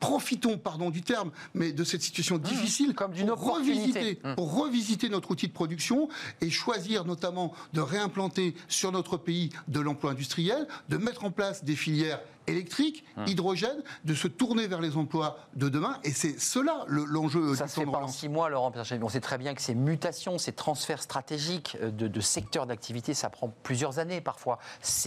[0.00, 2.40] profitons, pardon du terme, mais de cette situation Mmh.
[2.40, 3.98] difficile Comme d'une pour opportunité.
[4.00, 4.34] revisiter, Mmh.
[4.34, 6.08] pour revisiter notre outil de production
[6.40, 11.64] et choisir notamment de réimplanter sur notre pays de l'emploi industriel, de mettre en place
[11.64, 12.20] des filières
[12.50, 13.24] électriques, Mmh.
[13.26, 15.98] hydrogène, de se tourner vers les emplois de demain.
[16.04, 18.84] Et c'est cela le- l'enjeu Ça du se fait pas en six mois, Laurent Pierre
[19.02, 23.14] On sait très bien que ces mutations, ces transferts stratégiques euh, de, de secteurs d'activité,
[23.14, 24.58] ça prend plusieurs années parfois.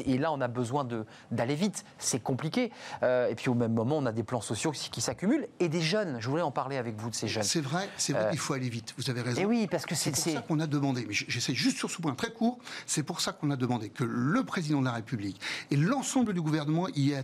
[0.06, 0.88] Et là, on a besoin
[1.32, 1.86] d'aller vite.
[1.98, 2.72] C'est compliqué.
[3.04, 5.70] Euh, et puis au même moment, on a des plans sociaux qui, qui s'accumulent et
[5.70, 6.18] des jeunes.
[6.20, 7.44] Je voulais en parler avec vous de ces jeunes.
[7.44, 8.94] C'est vrai, c'est vrai Euh, qu'il faut aller vite.
[8.98, 9.42] Vous avez raison.
[9.42, 10.32] Et oui, parce que C'est c'est.
[10.32, 13.22] pour ça qu'on a demandé, mais j'essaie juste sur ce point très court, c'est pour
[13.22, 15.40] ça qu'on a demandé que le président de la République
[15.72, 17.16] et l'ensemble du gouvernement y ait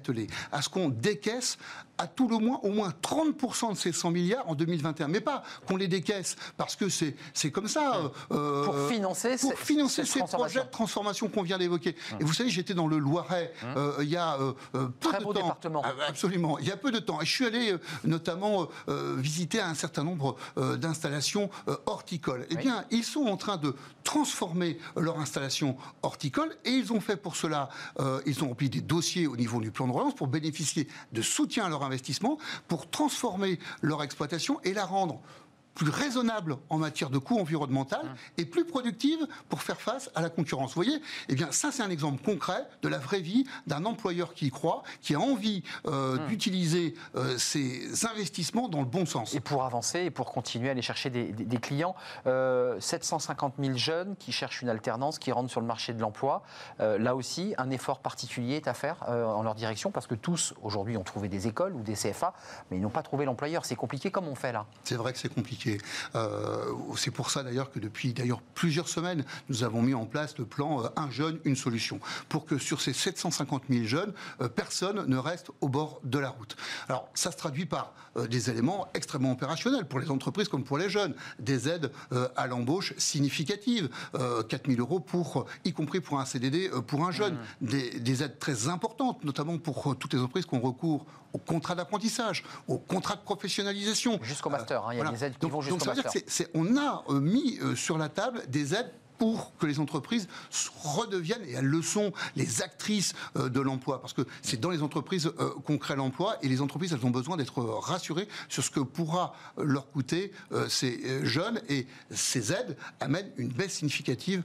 [0.51, 1.57] à ce qu'on décaisse
[1.97, 5.10] à tout le moins au moins 30% de ces 100 milliards en 2021.
[5.10, 7.99] Mais pas qu'on les décaisse parce que c'est c'est comme ça.
[8.32, 11.95] euh, Pour financer pour ces- financer ces projets de transformation qu'on vient d'évoquer.
[12.20, 15.20] Et vous savez, j'étais dans le Loiret euh, il y a euh, euh, peu Très
[15.20, 15.41] de beau temps.
[15.41, 15.82] département.
[15.84, 16.57] Ah, Absolument.
[16.60, 17.20] Il y a peu de temps.
[17.22, 21.76] Et je suis allé euh, notamment euh, euh, visiter un certain nombre euh, d'installations euh,
[21.86, 22.47] horticoles.
[22.49, 22.62] Eh Oui.
[22.62, 27.36] bien, ils sont en train de transformer leur installation horticole et ils ont fait pour
[27.36, 31.22] cela, euh, ils ont rempli des dossiers au niveau du plan relance pour bénéficier de
[31.22, 32.38] soutien à leur investissement,
[32.68, 35.22] pour transformer leur exploitation et la rendre
[35.80, 38.02] plus raisonnable en matière de coût environnemental
[38.38, 40.72] et plus productive pour faire face à la concurrence.
[40.76, 44.34] Vous voyez Eh bien, ça, c'est un exemple concret de la vraie vie d'un employeur
[44.34, 49.34] qui y croit, qui a envie euh, d'utiliser euh, ses investissements dans le bon sens.
[49.34, 51.96] Et pour avancer et pour continuer à aller chercher des, des- des clients,
[52.28, 56.44] euh, 750 000 jeunes qui cherchent une alternance, qui rentrent sur le marché de l'emploi.
[56.82, 60.16] Euh, là aussi, un effort particulier est à faire euh, en leur direction parce que
[60.16, 62.34] tous, aujourd'hui, ont trouvé des écoles ou des CFA,
[62.70, 63.64] mais ils n'ont pas trouvé l'employeur.
[63.64, 64.66] C'est compliqué comme on fait là.
[64.84, 65.69] C'est vrai que c'est compliqué.
[66.16, 70.38] Euh, c'est pour ça d'ailleurs que depuis d'ailleurs plusieurs semaines, nous avons mis en place
[70.38, 74.50] le plan euh, Un jeune, une solution, pour que sur ces 750 000 jeunes, euh,
[74.50, 76.56] personne ne reste au bord de la route.
[76.88, 77.94] Alors ça se traduit par
[78.30, 81.92] des éléments extrêmement opérationnels pour les entreprises comme pour les jeunes, des aides
[82.36, 87.12] à l'embauche significatives, euh, 4 000 euros pour, y compris pour un CDD pour un
[87.12, 91.38] jeune, des, des aides très importantes, notamment pour toutes les entreprises qui ont recours au
[91.38, 94.20] contrat d'apprentissage, au contrat de professionnalisation.
[94.22, 95.18] Jusqu'au master, hein, il y a voilà.
[95.18, 96.24] des aides qui Donc- vont jusqu'au donc ça veut dire master.
[96.28, 100.30] c'est- on a euh, mis euh, sur la table des aides pour que les entreprises
[100.82, 104.00] redeviennent, et elles le sont, les actrices euh, de l'emploi.
[104.00, 105.30] Parce que c'est dans les entreprises
[105.66, 109.34] qu'on crée l'emploi, et les entreprises, elles ont besoin d'être rassurées sur ce que pourra
[109.58, 110.32] leur coûter
[110.70, 114.41] ces jeunes, et ces aides amènent une baisse significative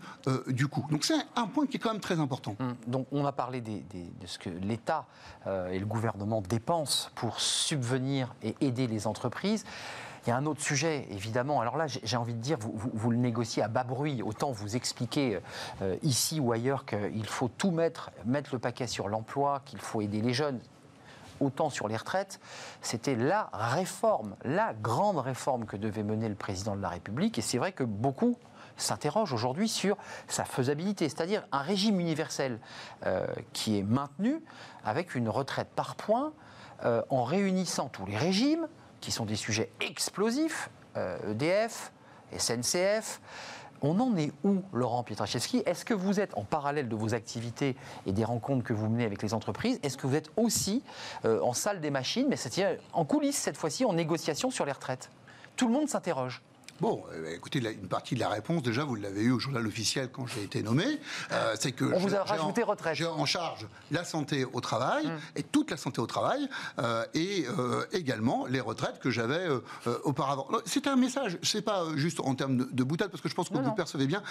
[0.48, 0.84] du coût.
[0.90, 2.56] Donc c'est un point qui est quand même très important.
[2.58, 5.06] Hum, Donc on a parlé des- des- de ce que l'État
[5.46, 9.64] et le gouvernement dépensent pour subvenir et aider les entreprises.
[10.26, 11.60] Il y a un autre sujet, évidemment.
[11.60, 14.22] Alors là, j'ai envie de dire, vous, le négociez à bas bruit.
[14.22, 15.40] Autant vous expliquer
[15.82, 20.00] euh, ici ou ailleurs qu'il faut tout mettre, mettre le paquet sur l'emploi, qu'il faut
[20.00, 20.60] aider les jeunes.
[21.40, 22.40] Autant sur les retraites,
[22.80, 27.38] c'était la réforme, la grande réforme que devait mener le président de la République.
[27.38, 28.38] Et c'est vrai que beaucoup
[28.76, 29.96] s'interrogent aujourd'hui sur
[30.28, 32.58] sa faisabilité, c'est-à-dire un régime universel
[33.04, 34.42] euh, qui est maintenu
[34.84, 36.32] avec une retraite par points
[36.84, 38.66] euh, en réunissant tous les régimes,
[39.04, 41.92] qui sont des sujets explosifs, euh, EDF,
[42.36, 43.20] SNCF.
[43.82, 45.62] On en est où, Laurent Pietraszewski?
[45.66, 47.76] Est-ce que vous êtes, en parallèle de vos activités
[48.06, 50.82] et des rencontres que vous menez avec les entreprises, est-ce que vous êtes aussi
[51.26, 54.72] euh, en salle des machines, mais c'est-à-dire en coulisses cette fois-ci, en négociation sur les
[54.72, 55.10] retraites?
[55.56, 56.42] Tout le monde s'interroge.
[56.80, 59.64] Bon, euh, écoutez, la- une partie de la réponse, déjà, vous l'avez eu au journal
[59.66, 60.84] officiel quand j'ai été nommé.
[61.32, 62.96] euh, c'est que On vous a rajouté en- retraite.
[62.96, 65.12] J'ai en charge la santé au travail, Hum.
[65.36, 66.48] et toute la santé au travail,
[66.80, 69.46] euh, et euh, également les retraites que j'avais
[70.02, 70.48] auparavant.
[70.66, 73.48] C'était un message, c'est pas juste en termes de, de boutade, parce que je pense
[73.48, 73.74] que Non, vous non.
[73.74, 74.22] percevez bien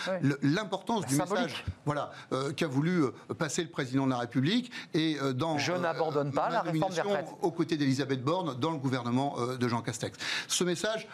[0.42, 1.46] l'importance du Symbolique.
[1.46, 2.12] message voilà,
[2.58, 3.04] qu'a voulu
[3.38, 4.72] passer le président de la République.
[4.94, 7.38] Et dans, Je n'abandonne pas ma la réforme des nomination retraites.
[7.42, 10.18] aux côtés d'Elisabeth Borne dans le gouvernement de Jean Castex.
[10.48, 11.08] Ce message,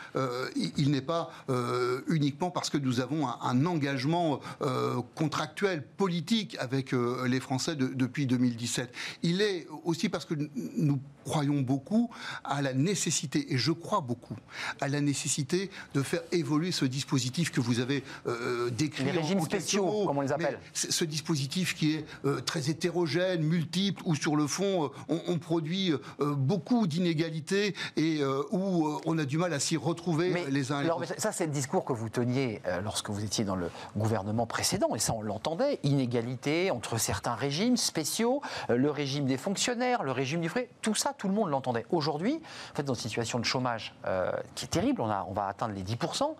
[0.55, 1.18] il, il n'est pas
[1.49, 7.39] euh, uniquement parce que nous avons un, un engagement euh, contractuel, politique avec euh, les
[7.39, 8.93] Français de- depuis 2017.
[9.23, 10.33] Il est aussi parce que
[10.77, 12.09] nous croyons beaucoup
[12.43, 14.35] à la nécessité, et je crois beaucoup,
[14.81, 18.03] à la nécessité de faire évoluer ce dispositif que vous avez
[18.71, 19.03] décrit.
[19.05, 20.59] Les régimes spéciaux, comme on les appelle.
[20.73, 22.05] ce dispositif qui est
[22.45, 29.17] très hétérogène, multiple, où sur le fond, on, on produit beaucoup d'inégalités et où on
[29.17, 31.08] a du mal à s'y retrouver Mais les uns et les autres.
[31.17, 34.95] Ça, c'est le discours que vous teniez euh, lorsque vous étiez dans le gouvernement précédent,
[34.95, 35.79] et ça, on l'entendait.
[35.83, 40.95] Inégalité entre certains régimes spéciaux, euh, le régime des fonctionnaires, le régime du frais, tout
[40.95, 41.85] ça, tout le monde l'entendait.
[41.91, 42.41] Aujourd'hui,
[42.71, 45.83] en fait, dans une situation de chômage euh, qui est terrible, on, va atteindre les
[45.83, 46.35] 10%,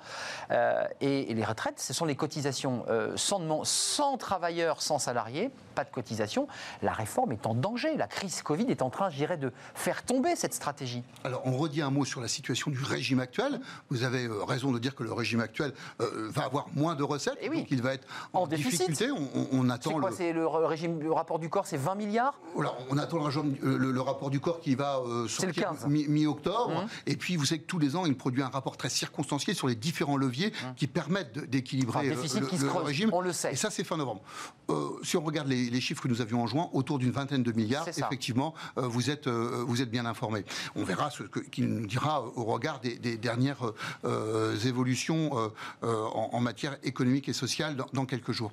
[1.01, 6.47] et, les retraites, ce sont les cotisations sans, sans travailleurs, sans salariés, pas de cotisation.
[6.81, 7.95] La réforme est en danger.
[7.95, 11.03] La crise Covid est en train, je dirais, de faire tomber cette stratégie.
[11.23, 13.59] Alors, on redit un mot sur la situation du régime actuel.
[13.89, 17.37] Vous avez raison de dire que le régime actuel euh, va avoir moins de recettes,
[17.41, 19.09] et eh donc il va être en, difficulté.
[19.51, 19.91] On, attend.
[19.91, 22.39] C'est quoi C'est le régime, le rapport du corps, c'est 20 milliards?
[22.55, 26.83] On attend le, rapport du corps qui va euh, sortir mi-octobre.
[26.83, 26.87] Mmh.
[27.07, 29.67] Et puis, vous savez que tous les ans, il produit un rapport très circonstancié sur
[29.67, 30.75] les différents leviers mmh.
[30.75, 33.09] qui permettent d'équilibrer le, régime.
[33.13, 33.53] On le sait.
[33.53, 34.21] Et ça, c'est fin novembre.
[34.69, 37.51] Euh, si on regarde les, chiffres que nous avions en juin, autour d'une vingtaine de
[37.51, 40.43] milliards, effectivement, vous, êtes, vous êtes bien informé.
[40.75, 43.71] On verra ce qu'il nous dira au regard des, des dernières
[44.05, 45.49] euh, euh,
[45.83, 48.51] en, matière économique et sociale dans, quelques jours.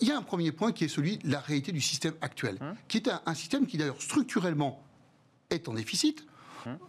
[0.00, 2.58] Il y a un premier point qui est celui de la réalité du système actuel,
[2.60, 4.82] hein qui est un système qui d'ailleurs structurellement
[5.50, 6.26] est en déficit,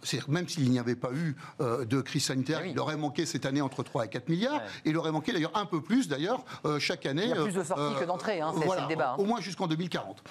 [0.02, 3.26] c'est même s'il n'y avait pas eu euh, de crise sanitaire, eh il aurait manqué
[3.26, 4.62] cette année entre 3 et 4 milliards.
[4.84, 7.24] Et il aurait manqué d'ailleurs un peu plus d'ailleurs euh, chaque année.
[7.24, 9.12] Il y a plus de sorties euh, que d'entrées, hein, c'est le débat.
[9.12, 9.16] Hein.
[9.18, 10.22] Au moins jusqu'en 2040.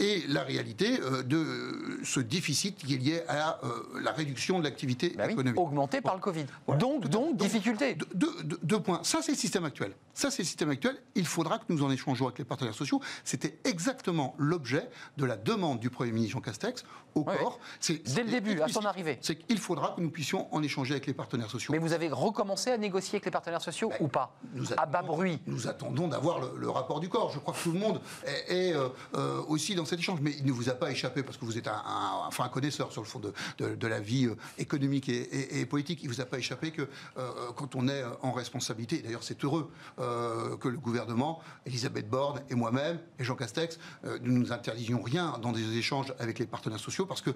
[0.00, 3.58] et la réalité de ce déficit qui est lié à
[4.00, 5.60] la réduction de l'activité bah économique.
[5.60, 6.46] augmentée par le Covid.
[6.78, 7.96] Donc, donc, difficulté.
[8.14, 9.00] Deux, points.
[9.02, 9.92] Ça, c'est le système actuel.
[10.14, 10.96] Ça, c'est le système actuel.
[11.14, 13.00] Il faudra que nous en échangeons avec les partenaires sociaux.
[13.24, 16.84] C'était exactement l'objet de la demande du Premier ministre Jean Castex
[17.14, 17.58] au corps.
[18.04, 19.18] Dès le début, à son arrivée.
[19.20, 21.72] C'est qu'il faudra que nous puissions en échanger avec les partenaires sociaux.
[21.72, 24.36] Mais vous avez recommencé à négocier avec les partenaires sociaux ou pas
[24.76, 27.30] À bas bruit Nous attendons d'avoir le, rapport du corps.
[27.32, 30.20] Je crois que tout le monde est, euh, euh, aussi dans cet échange.
[30.20, 31.82] Mais il ne vous a pas échappé, parce que vous êtes un,
[32.26, 36.08] enfin, un connaisseur sur le fond de, de, la vie euh, économique et, politique, il
[36.08, 36.88] ne vous a pas échappé que
[37.56, 42.98] quand on est en responsabilité, d'ailleurs c'est heureux que le gouvernement, Elisabeth Borne et moi-même,
[43.18, 43.78] et Jean Castex,
[44.22, 47.30] nous ne nous interdisions rien dans des échanges avec les partenaires sociaux, parce que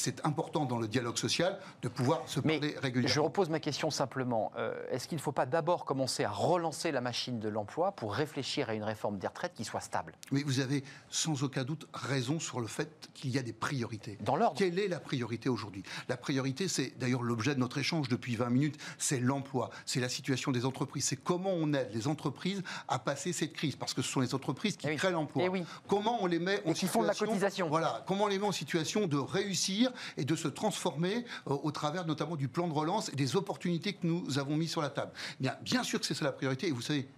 [0.00, 3.14] c'est important dans le dialogue social de pouvoir se parler régulièrement.
[3.14, 4.50] Je repose ma question simplement.
[4.56, 8.14] Euh, est-ce qu'il ne faut pas d'abord commencer à relancer la machine de l'emploi pour
[8.14, 10.14] réfléchir à une réforme des retraites qui soit stable?
[10.32, 14.18] Mais vous avez sans aucun doute raison sur le fait qu'il y a des priorités.
[14.20, 15.82] Dans l'ordre Quelle est la priorité aujourd'hui?
[16.08, 20.08] La priorité, c'est d'ailleurs l'objet de notre échange depuis 20 minutes, c'est l'emploi, c'est la
[20.08, 24.02] situation des entreprises, c'est comment on aide les entreprises à passer cette crise, parce que
[24.02, 25.44] ce sont les entreprises qui eh créent l'emploi.
[25.44, 26.88] Eh comment on les met en situation...
[26.88, 27.68] font de la cotisation.
[27.68, 31.70] Voilà, comment on les met en situation de réussir et de se transformer euh, au
[31.70, 34.90] travers notamment du plan de relance et des opportunités que nous avons mis sur la
[34.90, 35.12] table.
[35.40, 36.68] Bien, sûr que c'est ça la priorité.
[36.68, 37.08] Et vous savez,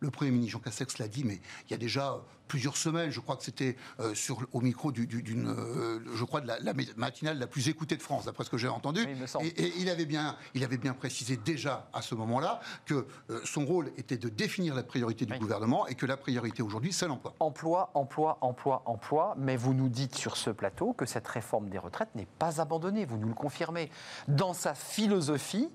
[0.00, 2.20] le Premier ministre Jean Castex l'a dit, mais il y a déjà
[2.52, 3.10] plusieurs semaines.
[3.10, 7.38] Je crois que c'était euh, sur au micro d'une, euh, je crois de la, matinale
[7.38, 9.00] la plus écoutée de France, d'après ce que j'ai entendu.
[9.40, 13.64] et, il avait bien, il avait bien précisé déjà à ce moment-là que euh, son
[13.64, 17.34] rôle était de définir la priorité du gouvernement et que la priorité aujourd'hui, c'est l'emploi.
[17.40, 19.34] Emploi, emploi, emploi, emploi.
[19.38, 23.06] Mais vous nous dites sur ce plateau que cette réforme des retraites n'est pas abandonnée.
[23.06, 23.88] Vous nous le confirmez
[24.28, 25.70] dans sa philosophie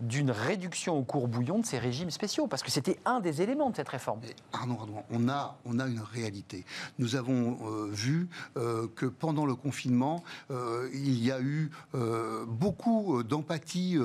[0.00, 3.68] d'une réduction au cours bouillon de ces régimes spéciaux, parce que c'était un des éléments
[3.68, 4.22] de cette réforme.
[4.54, 4.78] Arnaud
[5.10, 6.21] on a, on a une réalité
[6.98, 11.70] nous avons euh, vu euh, que pendant le confinement, euh, il y a eu
[12.46, 13.98] beaucoup d'empathie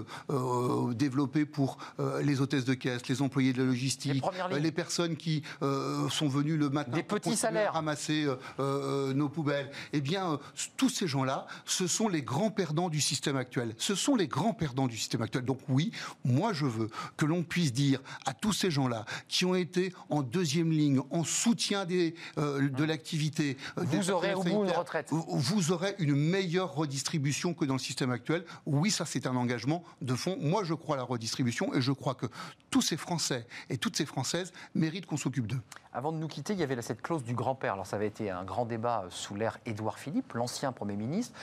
[0.91, 1.77] développée pour
[2.21, 6.69] les hôtesses de caisse, les employés de la logistique, les, personnes qui sont venues le
[6.69, 7.73] matin Des petits salaires.
[7.73, 8.27] ramasser
[8.59, 9.71] nos poubelles.
[9.93, 10.39] Eh bien,
[10.77, 13.75] tous ces gens-là, ce sont les grands perdants du système actuel.
[13.77, 15.45] Ce sont les grands perdants du système actuel.
[15.45, 15.91] Donc oui,
[16.23, 20.21] moi je veux que l'on puisse dire à tous ces gens-là qui ont été en
[20.21, 22.06] deuxième ligne, en soutien des
[22.37, 23.57] euh, de l'activité.
[23.77, 25.07] Euh, vous aurez au bout une retraite.
[25.11, 28.43] Vous aurez une meilleure redistribution que dans le système actuel.
[28.65, 30.37] Oui, ça c'est un engagement de fond.
[30.39, 32.27] Moi, je crois à la redistribution et je crois que
[32.69, 35.61] tous ces Français et toutes ces Françaises méritent qu'on s'occupe d'eux.
[35.97, 37.73] Avant de nous quitter, il y avait cette clause du grand-père.
[37.73, 41.33] Alors ça avait été un grand débat euh, sous l'ère Édouard Philippe, l'ancien Premier ministre.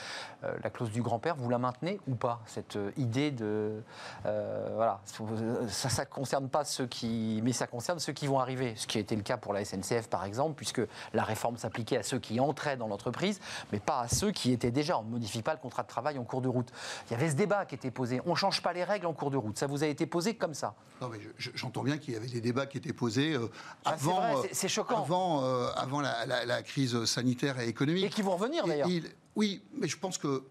[0.63, 3.83] la clause du grand-père, vous la maintenez ou pas Cette idée de...
[4.23, 7.41] voilà, ça ne concerne pas ceux qui...
[7.43, 8.75] Mais ça concerne ceux qui vont arriver.
[8.77, 10.81] Ce qui a été le cas pour la SNCF, par exemple puisque
[11.13, 13.41] la réforme s'appliquait à ceux qui entraient dans l'entreprise,
[13.73, 14.97] mais pas à ceux qui étaient déjà.
[14.99, 16.71] On ne modifie pas le contrat de travail en cours de route.
[17.09, 18.21] Il y avait ce débat qui était posé.
[18.25, 19.57] On ne change pas les règles en cours de route.
[19.57, 20.75] Ça vous a été posé comme ça?
[21.01, 23.49] Non, mais j'entends bien qu'il y avait des débats qui étaient posés euh,
[23.83, 25.03] ah, avant, c'est choquant.
[25.03, 28.05] avant, euh, avant la, crise sanitaire et économique.
[28.05, 28.89] Et qui vont revenir d'ailleurs.
[29.35, 30.43] Oui, mais je pense que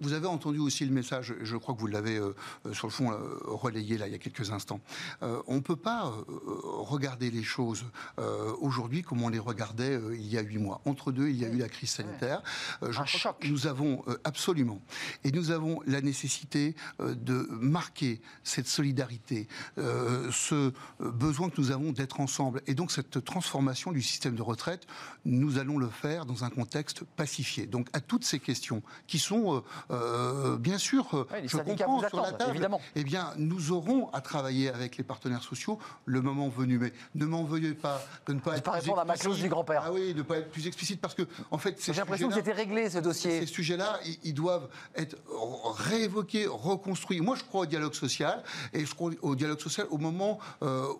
[0.00, 2.34] vous avez entendu aussi le message, je crois que vous l'avez euh,
[2.72, 3.12] sur le fond
[3.44, 4.80] relayé là il y a quelques instants.
[5.22, 6.12] on ne peut pas
[6.62, 7.84] regarder les choses
[8.60, 10.80] aujourd'hui comme on les regardait il y a huit mois.
[10.84, 12.42] Entre deux, il y a eu la crise sanitaire.
[12.82, 13.44] Un choc.
[13.48, 14.80] Nous avons absolument,
[15.24, 22.20] et nous avons la nécessité de marquer cette solidarité, ce besoin que nous avons d'être
[22.20, 24.86] ensemble, et donc cette transformation du système de retraite,
[25.24, 27.66] nous allons le faire dans un contexte pacifié.
[27.66, 32.20] Donc à toutes ces questions qui sont euh, euh, bien sûr, euh, je comprends sur
[32.20, 32.80] la table, évidemment.
[32.94, 36.78] eh bien nous aurons à travailler avec les partenaires sociaux le moment venu.
[36.78, 39.48] Mais ne m'en veuillez pas de ne pas être pas répondre à ma clause du
[39.48, 39.82] grand-père.
[39.84, 42.34] Ah oui, de ne pas être plus explicite parce que en fait, j'ai l'impression que
[42.34, 43.40] c'était réglé ce dossier.
[43.40, 45.16] Ces sujets-là, ils, doivent être
[45.78, 47.20] réévoqués, reconstruits.
[47.20, 50.38] Moi, je crois au dialogue social et je crois au dialogue social au moment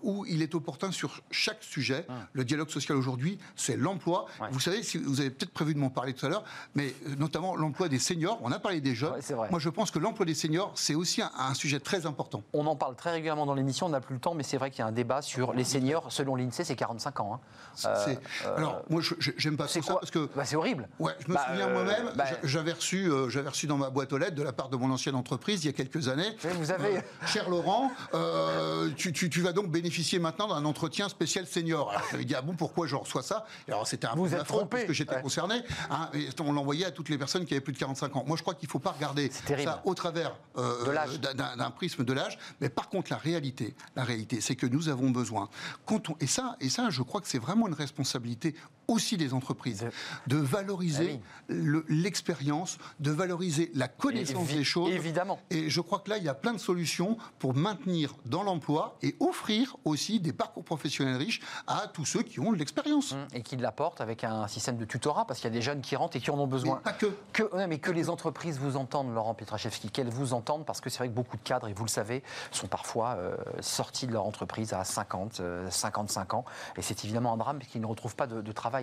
[0.02, 2.06] où il est opportun sur chaque sujet.
[2.08, 2.14] Ah.
[2.32, 4.26] Le dialogue social aujourd'hui, c'est l'emploi.
[4.50, 7.56] Vous savez, si vous avez peut-être prévu de m'en parler tout à l'heure, mais notamment
[7.56, 8.38] l'emploi des seniors.
[8.42, 9.14] On a parlé des jeunes.
[9.50, 12.42] Moi, je pense que l'emploi des seniors, c'est aussi un, sujet très important.
[12.52, 14.70] On en parle très régulièrement dans l'émission, on n'a plus le temps, mais c'est vrai
[14.70, 16.12] qu'il y a un débat sur les seniors.
[16.12, 17.34] Selon l'INSEE, c'est 45 ans.
[17.34, 17.40] Hein.
[17.86, 18.14] Euh,
[18.56, 19.00] alors, moi,
[19.36, 20.28] j'aime pas ça parce que.
[20.34, 20.88] Bah, c'est horrible.
[20.98, 23.90] Ouais, je me bah, souviens moi-même, euh, bah, j'avais reçu, euh, j'avais reçu dans ma
[23.90, 26.36] boîte aux lettres de la part de mon ancienne entreprise il y a quelques années.
[26.58, 27.00] Vous avez.
[27.26, 27.90] cher Laurent,
[28.96, 31.90] tu, tu, vas donc bénéficier maintenant d'un entretien spécial senior.
[31.90, 33.46] Alors, j'avais dit, ah bon, pourquoi je reçois ça?
[33.68, 34.78] Alors, c'était un vous êtes trompé.
[34.78, 35.62] parce que j'étais concerné.
[35.90, 38.24] Hein, et on l'envoyait à toutes les personnes qui avaient plus de 45 ans.
[38.26, 40.94] Moi, je crois qu'il ne faut pas regarder ça au travers euh,
[41.34, 42.38] d'un prisme de l'âge.
[42.60, 45.48] Mais par contre, la réalité, la réalité, c'est que nous avons besoin.
[45.84, 48.54] Quand on, et ça, et ça, je crois que c'est vraiment une responsabilité
[48.88, 49.86] aussi des entreprises,
[50.26, 51.20] de valoriser
[51.50, 51.54] ah
[51.88, 54.90] l'expérience, de valoriser la connaissance des choses.
[54.90, 55.38] Évidemment.
[55.50, 58.96] Et je crois que là, il y a plein de solutions pour maintenir dans l'emploi
[59.02, 63.12] et offrir aussi des parcours professionnels riches à tous ceux qui ont de l'expérience.
[63.12, 63.16] Mmh.
[63.34, 65.96] Et qui l'apportent avec un système de tutorat, parce qu'il y a des jeunes qui
[65.96, 66.76] rentrent et qui en ont besoin.
[66.76, 67.06] Mais pas que.
[67.32, 70.98] que mais que les entreprises vous entendent, Laurent Pietraszewski, qu'elles vous entendent, parce que c'est
[70.98, 74.26] vrai que beaucoup de cadres, et vous le savez, sont parfois euh, sortis de leur
[74.26, 76.44] entreprise à 50, 55 euh, ans.
[76.76, 78.75] Et c'est évidemment un drame qu'ils ne retrouvent pas de, de travail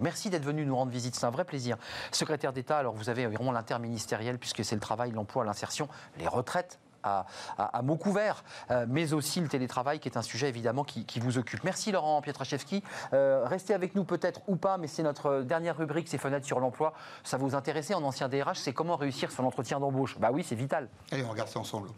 [0.00, 1.76] Merci d'être venu nous rendre visite, c'est un vrai plaisir.
[2.12, 6.78] Secrétaire d'État, alors vous avez vraiment l'interministériel, puisque c'est le travail, l'emploi, l'insertion, les retraites,
[7.02, 11.38] à, mots couverts, euh, mais aussi le télétravail qui est un sujet évidemment qui, vous
[11.38, 11.64] occupe.
[11.64, 12.82] Merci Laurent Pietraszewski.
[13.12, 16.60] Euh, restez avec nous peut-être ou pas, mais c'est notre dernière rubrique, c'est fenêtres sur
[16.60, 16.92] l'emploi.
[17.24, 20.18] Ça vous intéressait en ancien DRH, c'est comment réussir son entretien d'embauche?
[20.18, 20.88] Bah oui, c'est vital.
[21.10, 21.88] Allez, on regarde ça ensemble.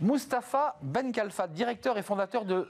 [0.00, 2.66] Mustapha Ben Khalfa, directeur et fondateur de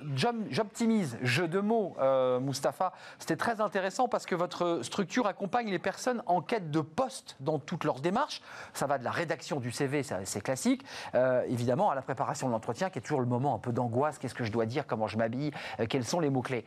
[0.50, 1.16] Jobtimize.
[1.22, 2.92] Jeu de mots, euh, Mustapha.
[3.20, 7.60] C'était très intéressant parce que votre structure accompagne les personnes en quête de poste dans
[7.60, 8.42] toutes leurs démarches.
[8.74, 12.52] Ça va de la rédaction du CV, c'est classique, euh, évidemment, à la préparation de
[12.52, 14.18] l'entretien, qui est toujours le moment un peu d'angoisse.
[14.18, 14.86] Qu'est-ce que je dois dire?
[14.86, 15.52] Comment je m'habille?
[15.78, 16.64] Euh, Quels sont les mots-clés?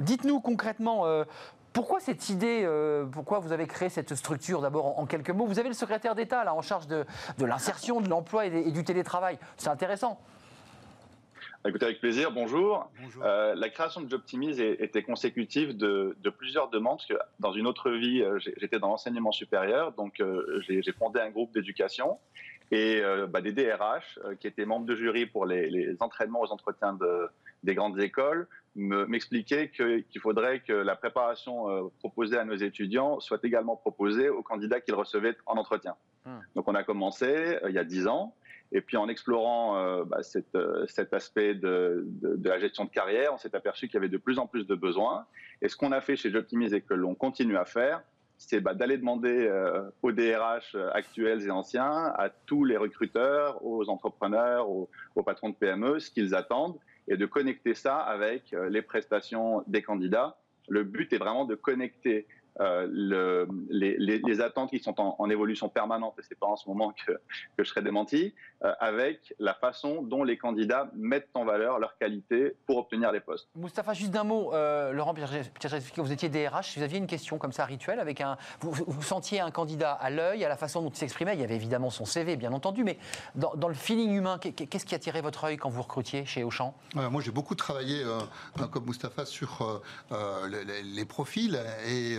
[0.00, 1.04] Dites-nous concrètement,
[1.76, 5.58] pourquoi cette idée euh, Pourquoi vous avez créé cette structure D'abord, en, quelques mots, vous
[5.58, 7.04] avez le secrétaire d'État là en charge de,
[7.38, 9.38] l'insertion, de l'emploi et, du télétravail.
[9.58, 10.18] C'est intéressant.
[11.68, 12.90] Écoutez, avec plaisir, bonjour.
[13.20, 17.90] Euh, la création de Jobtimize était consécutive de, plusieurs demandes, parce que dans une autre
[17.90, 20.22] vie, euh, j'étais dans l'enseignement supérieur, donc
[20.66, 22.16] j'ai fondé un groupe d'éducation,
[22.70, 26.94] et bah, des DRH qui étaient membres de jury pour les, les entraînements aux entretiens
[26.94, 27.28] de,
[27.64, 33.42] des grandes écoles m'expliquer qu'il faudrait que la préparation euh, proposée à nos étudiants soit
[33.42, 35.96] également proposée aux candidats qu'ils recevaient en entretien.
[36.26, 36.40] Hmm.
[36.54, 38.34] Donc on a commencé euh, il y a dix ans,
[38.72, 43.38] et puis en explorant euh, bah, cet aspect de, de, la gestion de carrière, on
[43.38, 45.26] s'est aperçu qu'il y avait de plus en plus de besoins.
[45.62, 48.02] Et ce qu'on a fait chez Jobtimize et que l'on continue à faire,
[48.36, 49.50] c'est bah, d'aller demander
[50.02, 55.54] aux DRH actuels et anciens, à tous les recruteurs, aux entrepreneurs, aux, aux patrons de
[55.54, 56.78] PME, ce qu'ils attendent
[57.08, 60.38] et de connecter ça avec euh, les prestations des candidats.
[60.68, 62.26] Le but est vraiment de connecter
[62.60, 66.68] euh, le, les, les, attentes qui sont en, évolution permanente, et c'est pas en ce
[66.68, 68.34] moment que, que je serai démenti,
[68.64, 73.20] euh, avec la façon dont les candidats mettent en valeur leur qualité pour obtenir les
[73.20, 73.48] postes.
[73.54, 75.14] Moustapha, juste d'un mot, euh, Laurent
[75.96, 79.40] vous étiez DRH, vous aviez une question comme ça rituelle avec un, vous, vous sentiez
[79.40, 82.06] un candidat à l'œil, à la façon dont il s'exprimait, il y avait évidemment son
[82.06, 82.98] CV, bien entendu, mais
[83.34, 86.74] dans, dans le feeling humain, qu'est-ce qui attirait votre œil quand vous recrutiez chez Auchan?
[86.94, 88.02] Moi, j'ai beaucoup travaillé,
[88.70, 89.82] comme Moustapha, sur
[90.50, 92.18] les, les, profils et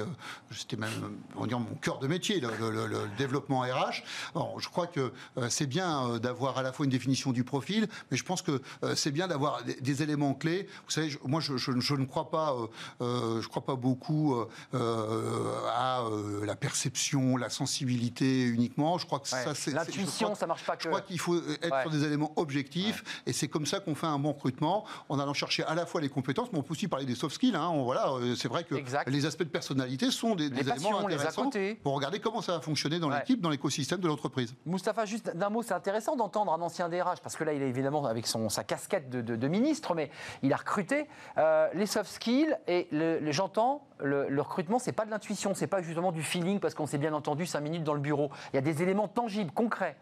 [0.51, 0.91] c'était même
[1.35, 4.03] on dire, mon cœur de métier, le, développement RH.
[4.33, 5.11] Bon, je crois que
[5.49, 8.61] c'est bien d'avoir à la fois une définition du profil, mais je pense que
[8.95, 10.67] c'est bien d'avoir des, éléments clés.
[10.85, 11.53] Vous savez, moi, je,
[11.93, 12.55] ne crois pas,
[12.99, 14.35] je crois pas beaucoup
[14.73, 16.03] à
[16.43, 18.97] la perception, la sensibilité uniquement.
[18.97, 20.75] Je crois que ça, c'est l'intuition, ça marche pas.
[20.75, 20.83] Que...
[20.83, 24.07] Je crois qu'il faut être sur des éléments objectifs, et c'est comme ça qu'on fait
[24.07, 26.87] un bon recrutement, en allant chercher à la fois les compétences, mais on peut aussi
[26.87, 27.55] parler des soft skills.
[27.55, 27.71] Hein.
[27.83, 28.75] voilà, euh, c'est vrai que
[29.07, 31.49] les aspects de personnalité sont des, éléments intéressants
[31.83, 34.55] pour regarder comment ça va fonctionner dans l'équipe, dans l'écosystème de l'entreprise.
[34.65, 37.69] Moustapha, juste d'un mot, c'est intéressant d'entendre un ancien DRH, parce que là, il est
[37.69, 40.11] évidemment avec son, sa casquette de, ministre, mais
[40.43, 41.07] il a recruté
[41.37, 42.87] euh, les soft skills et
[43.29, 46.85] j'entends le, le, recrutement, c'est pas de l'intuition, c'est pas justement du feeling parce qu'on
[46.85, 48.29] s'est bien entendu cinq minutes dans le bureau.
[48.51, 49.95] Il y a des éléments tangibles, concrets.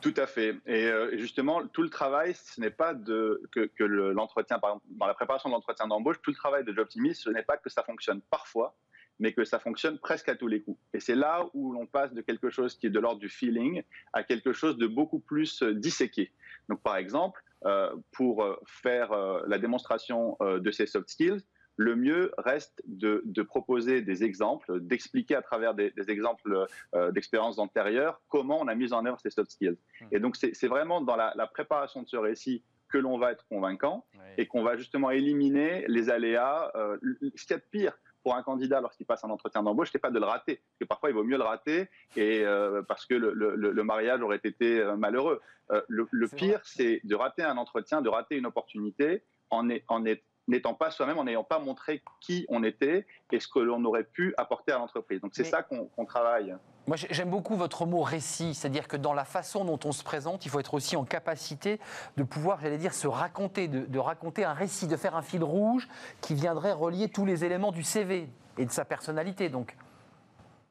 [0.00, 0.56] Tout à fait.
[0.68, 4.86] Euh, et justement, tout le travail, ce n'est pas de, que, que l'entretien, par exemple,
[4.90, 7.68] dans la préparation de l'entretien d'embauche, tout le travail de Jobtimis, ce n'est pas que
[7.68, 8.76] ça fonctionne parfois,
[9.18, 10.80] mais que ça fonctionne presque à tous les coups.
[10.94, 13.82] Et c'est là où l'on passe de quelque chose qui est de l'ordre du feeling
[14.12, 16.32] à quelque chose de beaucoup plus euh, disséqué.
[16.68, 19.10] Donc, par exemple, euh, pour faire
[19.46, 21.42] la démonstration de ces soft skills,
[21.78, 28.20] le mieux reste de, proposer des exemples, d'expliquer à travers des, exemples euh, d'expériences antérieures
[28.28, 29.78] comment on a mis en œuvre ces soft skills.
[30.00, 30.08] Hmm.
[30.10, 34.06] Et donc c'est vraiment dans la, préparation de ce récit que l'on va être convaincant
[34.38, 36.72] et qu'on va justement éliminer les aléas.
[36.74, 36.98] Euh,
[37.36, 39.98] ce qu'il y a de pire pour un candidat lorsqu'il passe un entretien d'embauche, c'est
[39.98, 43.06] pas de le rater, parce que parfois il vaut mieux le rater et euh, parce
[43.06, 45.40] que le, mariage aurait été malheureux.
[45.88, 50.22] le, pire, c'est de rater un entretien, de rater une opportunité en, est, en, est,
[50.48, 54.04] n'étant pas soi-même, en n'ayant pas montré qui on était et ce que l'on aurait
[54.04, 55.20] pu apporter à l'entreprise.
[55.20, 56.56] Donc c'est ça qu'on travaille.
[56.86, 60.46] Moi j'aime beaucoup votre mot récit, c'est-à-dire que dans la façon dont on se présente,
[60.46, 61.78] il faut être aussi en capacité
[62.16, 65.44] de pouvoir, j'allais dire, se raconter, de, de raconter un récit, de faire un fil
[65.44, 65.86] rouge
[66.22, 69.50] qui viendrait relier tous les éléments du CV et de sa personnalité.
[69.50, 69.76] Donc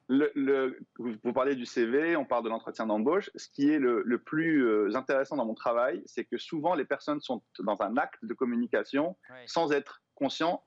[0.10, 3.30] le, vous parlez du CV, on parle de l'entretien d'embauche.
[3.36, 7.20] Ce qui est le, plus euh, intéressant dans mon travail, c'est que souvent les personnes
[7.20, 10.64] sont dans un acte de communication sans être conscients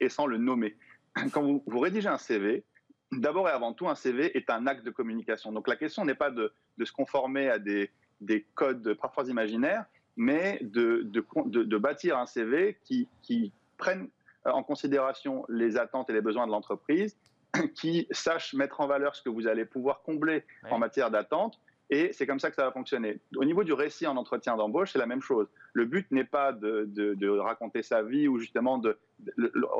[0.00, 0.76] et sans le nommer.
[1.32, 2.64] Quand vous, vous rédigez un CV,
[3.12, 5.52] d'abord et avant tout, un CV est un acte de communication.
[5.52, 7.90] Donc la question n'est pas de, se conformer à des,
[8.20, 9.86] des, codes parfois imaginaires,
[10.16, 14.08] mais de, de bâtir un CV qui, qui prenne
[14.44, 17.16] en considération les attentes et les besoins de l'entreprise
[17.74, 21.58] qui sache mettre en valeur ce que vous allez pouvoir combler en matière d'attente.
[21.90, 23.20] Et c'est comme ça que ça va fonctionner.
[23.36, 25.46] Au niveau du récit en entretien d'embauche, c'est la même chose.
[25.74, 28.98] Le but n'est pas de, raconter sa vie ou justement de.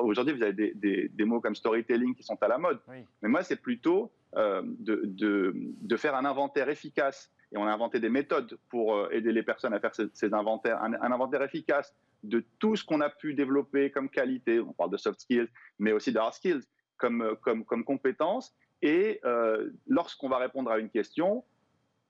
[0.02, 2.80] Aujourd'hui, vous avez des, mots comme storytelling qui sont à la mode.
[3.22, 7.32] Mais moi, c'est plutôt euh, de, faire un inventaire efficace.
[7.50, 10.82] Et on a inventé des méthodes pour euh, aider les personnes à faire ces, inventaires.
[10.82, 14.60] Un, un, inventaire efficace de tout ce qu'on a pu développer comme qualité.
[14.60, 15.48] On parle de soft skills,
[15.78, 16.62] mais aussi de hard skills
[17.02, 18.54] comme, comme, comme compétence.
[18.80, 21.44] Et euh, lorsqu'on va répondre à une question,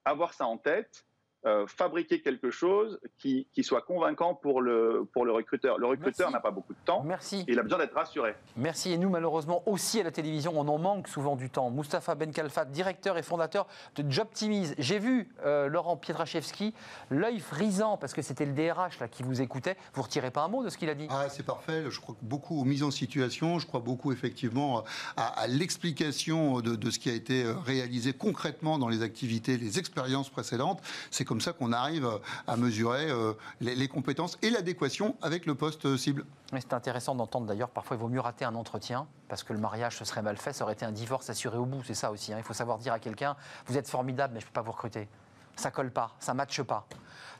[0.05, 1.05] avoir ça en tête,
[1.45, 5.77] euh, fabriquer quelque chose qui, qui, soit convaincant pour le, pour le recruteur.
[5.77, 7.03] Le recruteur n'a pas beaucoup de temps.
[7.03, 7.43] Merci.
[7.47, 8.33] Et il a besoin d'être rassuré.
[8.55, 8.93] Merci.
[8.93, 11.69] Et nous, malheureusement, aussi à la télévision, on en manque souvent du temps.
[11.69, 14.73] Moustapha Ben Kalfat, directeur et fondateur de Jobtimize.
[14.77, 16.73] J'ai vu euh, Laurent Pietraszewski,
[17.09, 19.75] l'œil frisant, parce que c'était le DRH là, qui vous écoutait.
[19.95, 21.07] Vous retirez pas un mot de ce qu'il a dit?
[21.09, 21.83] Ah, C'est parfait.
[21.89, 23.59] Je crois beaucoup aux mises en situation.
[23.59, 24.85] Je crois beaucoup, effectivement,
[25.17, 30.29] à, l'explication de, de, ce qui a été réalisé concrètement dans les activités, les expériences
[30.29, 30.81] précédentes.
[31.11, 32.07] C'est comme ça qu'on arrive
[32.45, 36.25] à mesurer euh, les, compétences et l'adéquation avec le poste cible.
[36.51, 39.97] C'est intéressant d'entendre d'ailleurs, parfois il vaut mieux rater un entretien parce que le mariage
[39.97, 42.31] se serait mal fait, ça aurait été un divorce assuré au bout, c'est ça aussi.
[42.33, 42.37] Hein.
[42.37, 44.73] Il faut savoir dire à quelqu'un, vous êtes formidable mais je ne peux pas vous
[44.73, 45.09] recruter.
[45.55, 46.85] Ça colle pas, ça matche pas.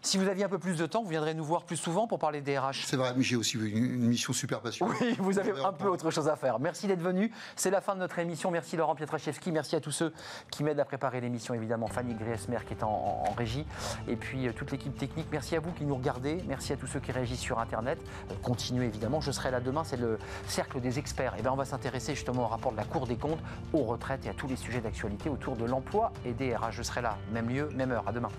[0.06, 2.20] Si vous aviez un peu plus de temps, vous viendrez nous voir plus souvent pour
[2.20, 2.84] parler des RH.
[2.86, 4.98] C'est vrai, mais j'ai aussi une, mission super passionnante.
[5.00, 6.60] Oui, vous avez un peu autre chose à faire.
[6.60, 7.32] Merci d'être venu.
[7.56, 8.52] C'est la fin de notre émission.
[8.52, 9.54] Merci Laurent Pietraszewski.
[9.54, 10.14] Merci à tous ceux
[10.52, 11.88] qui m'aident à préparer l'émission, évidemment.
[11.88, 13.66] Fanny Griesmer qui est en, régie.
[14.10, 15.28] Et puis euh, toute l'équipe technique.
[15.32, 16.44] Merci à vous qui nous regardez.
[16.50, 17.98] Merci à tous ceux qui réagissent sur Internet.
[18.30, 19.22] Euh, continuez évidemment.
[19.22, 19.86] Je serai là demain.
[19.86, 21.36] C'est le cercle des experts.
[21.36, 23.40] Et eh bien, on va s'intéresser justement au rapport de la Cour des comptes,
[23.72, 26.72] aux retraites et à tous les sujets d'actualité autour de l'emploi et des RH.
[26.72, 28.04] Je serai là, même lieu, même heure.
[28.06, 28.30] À demain.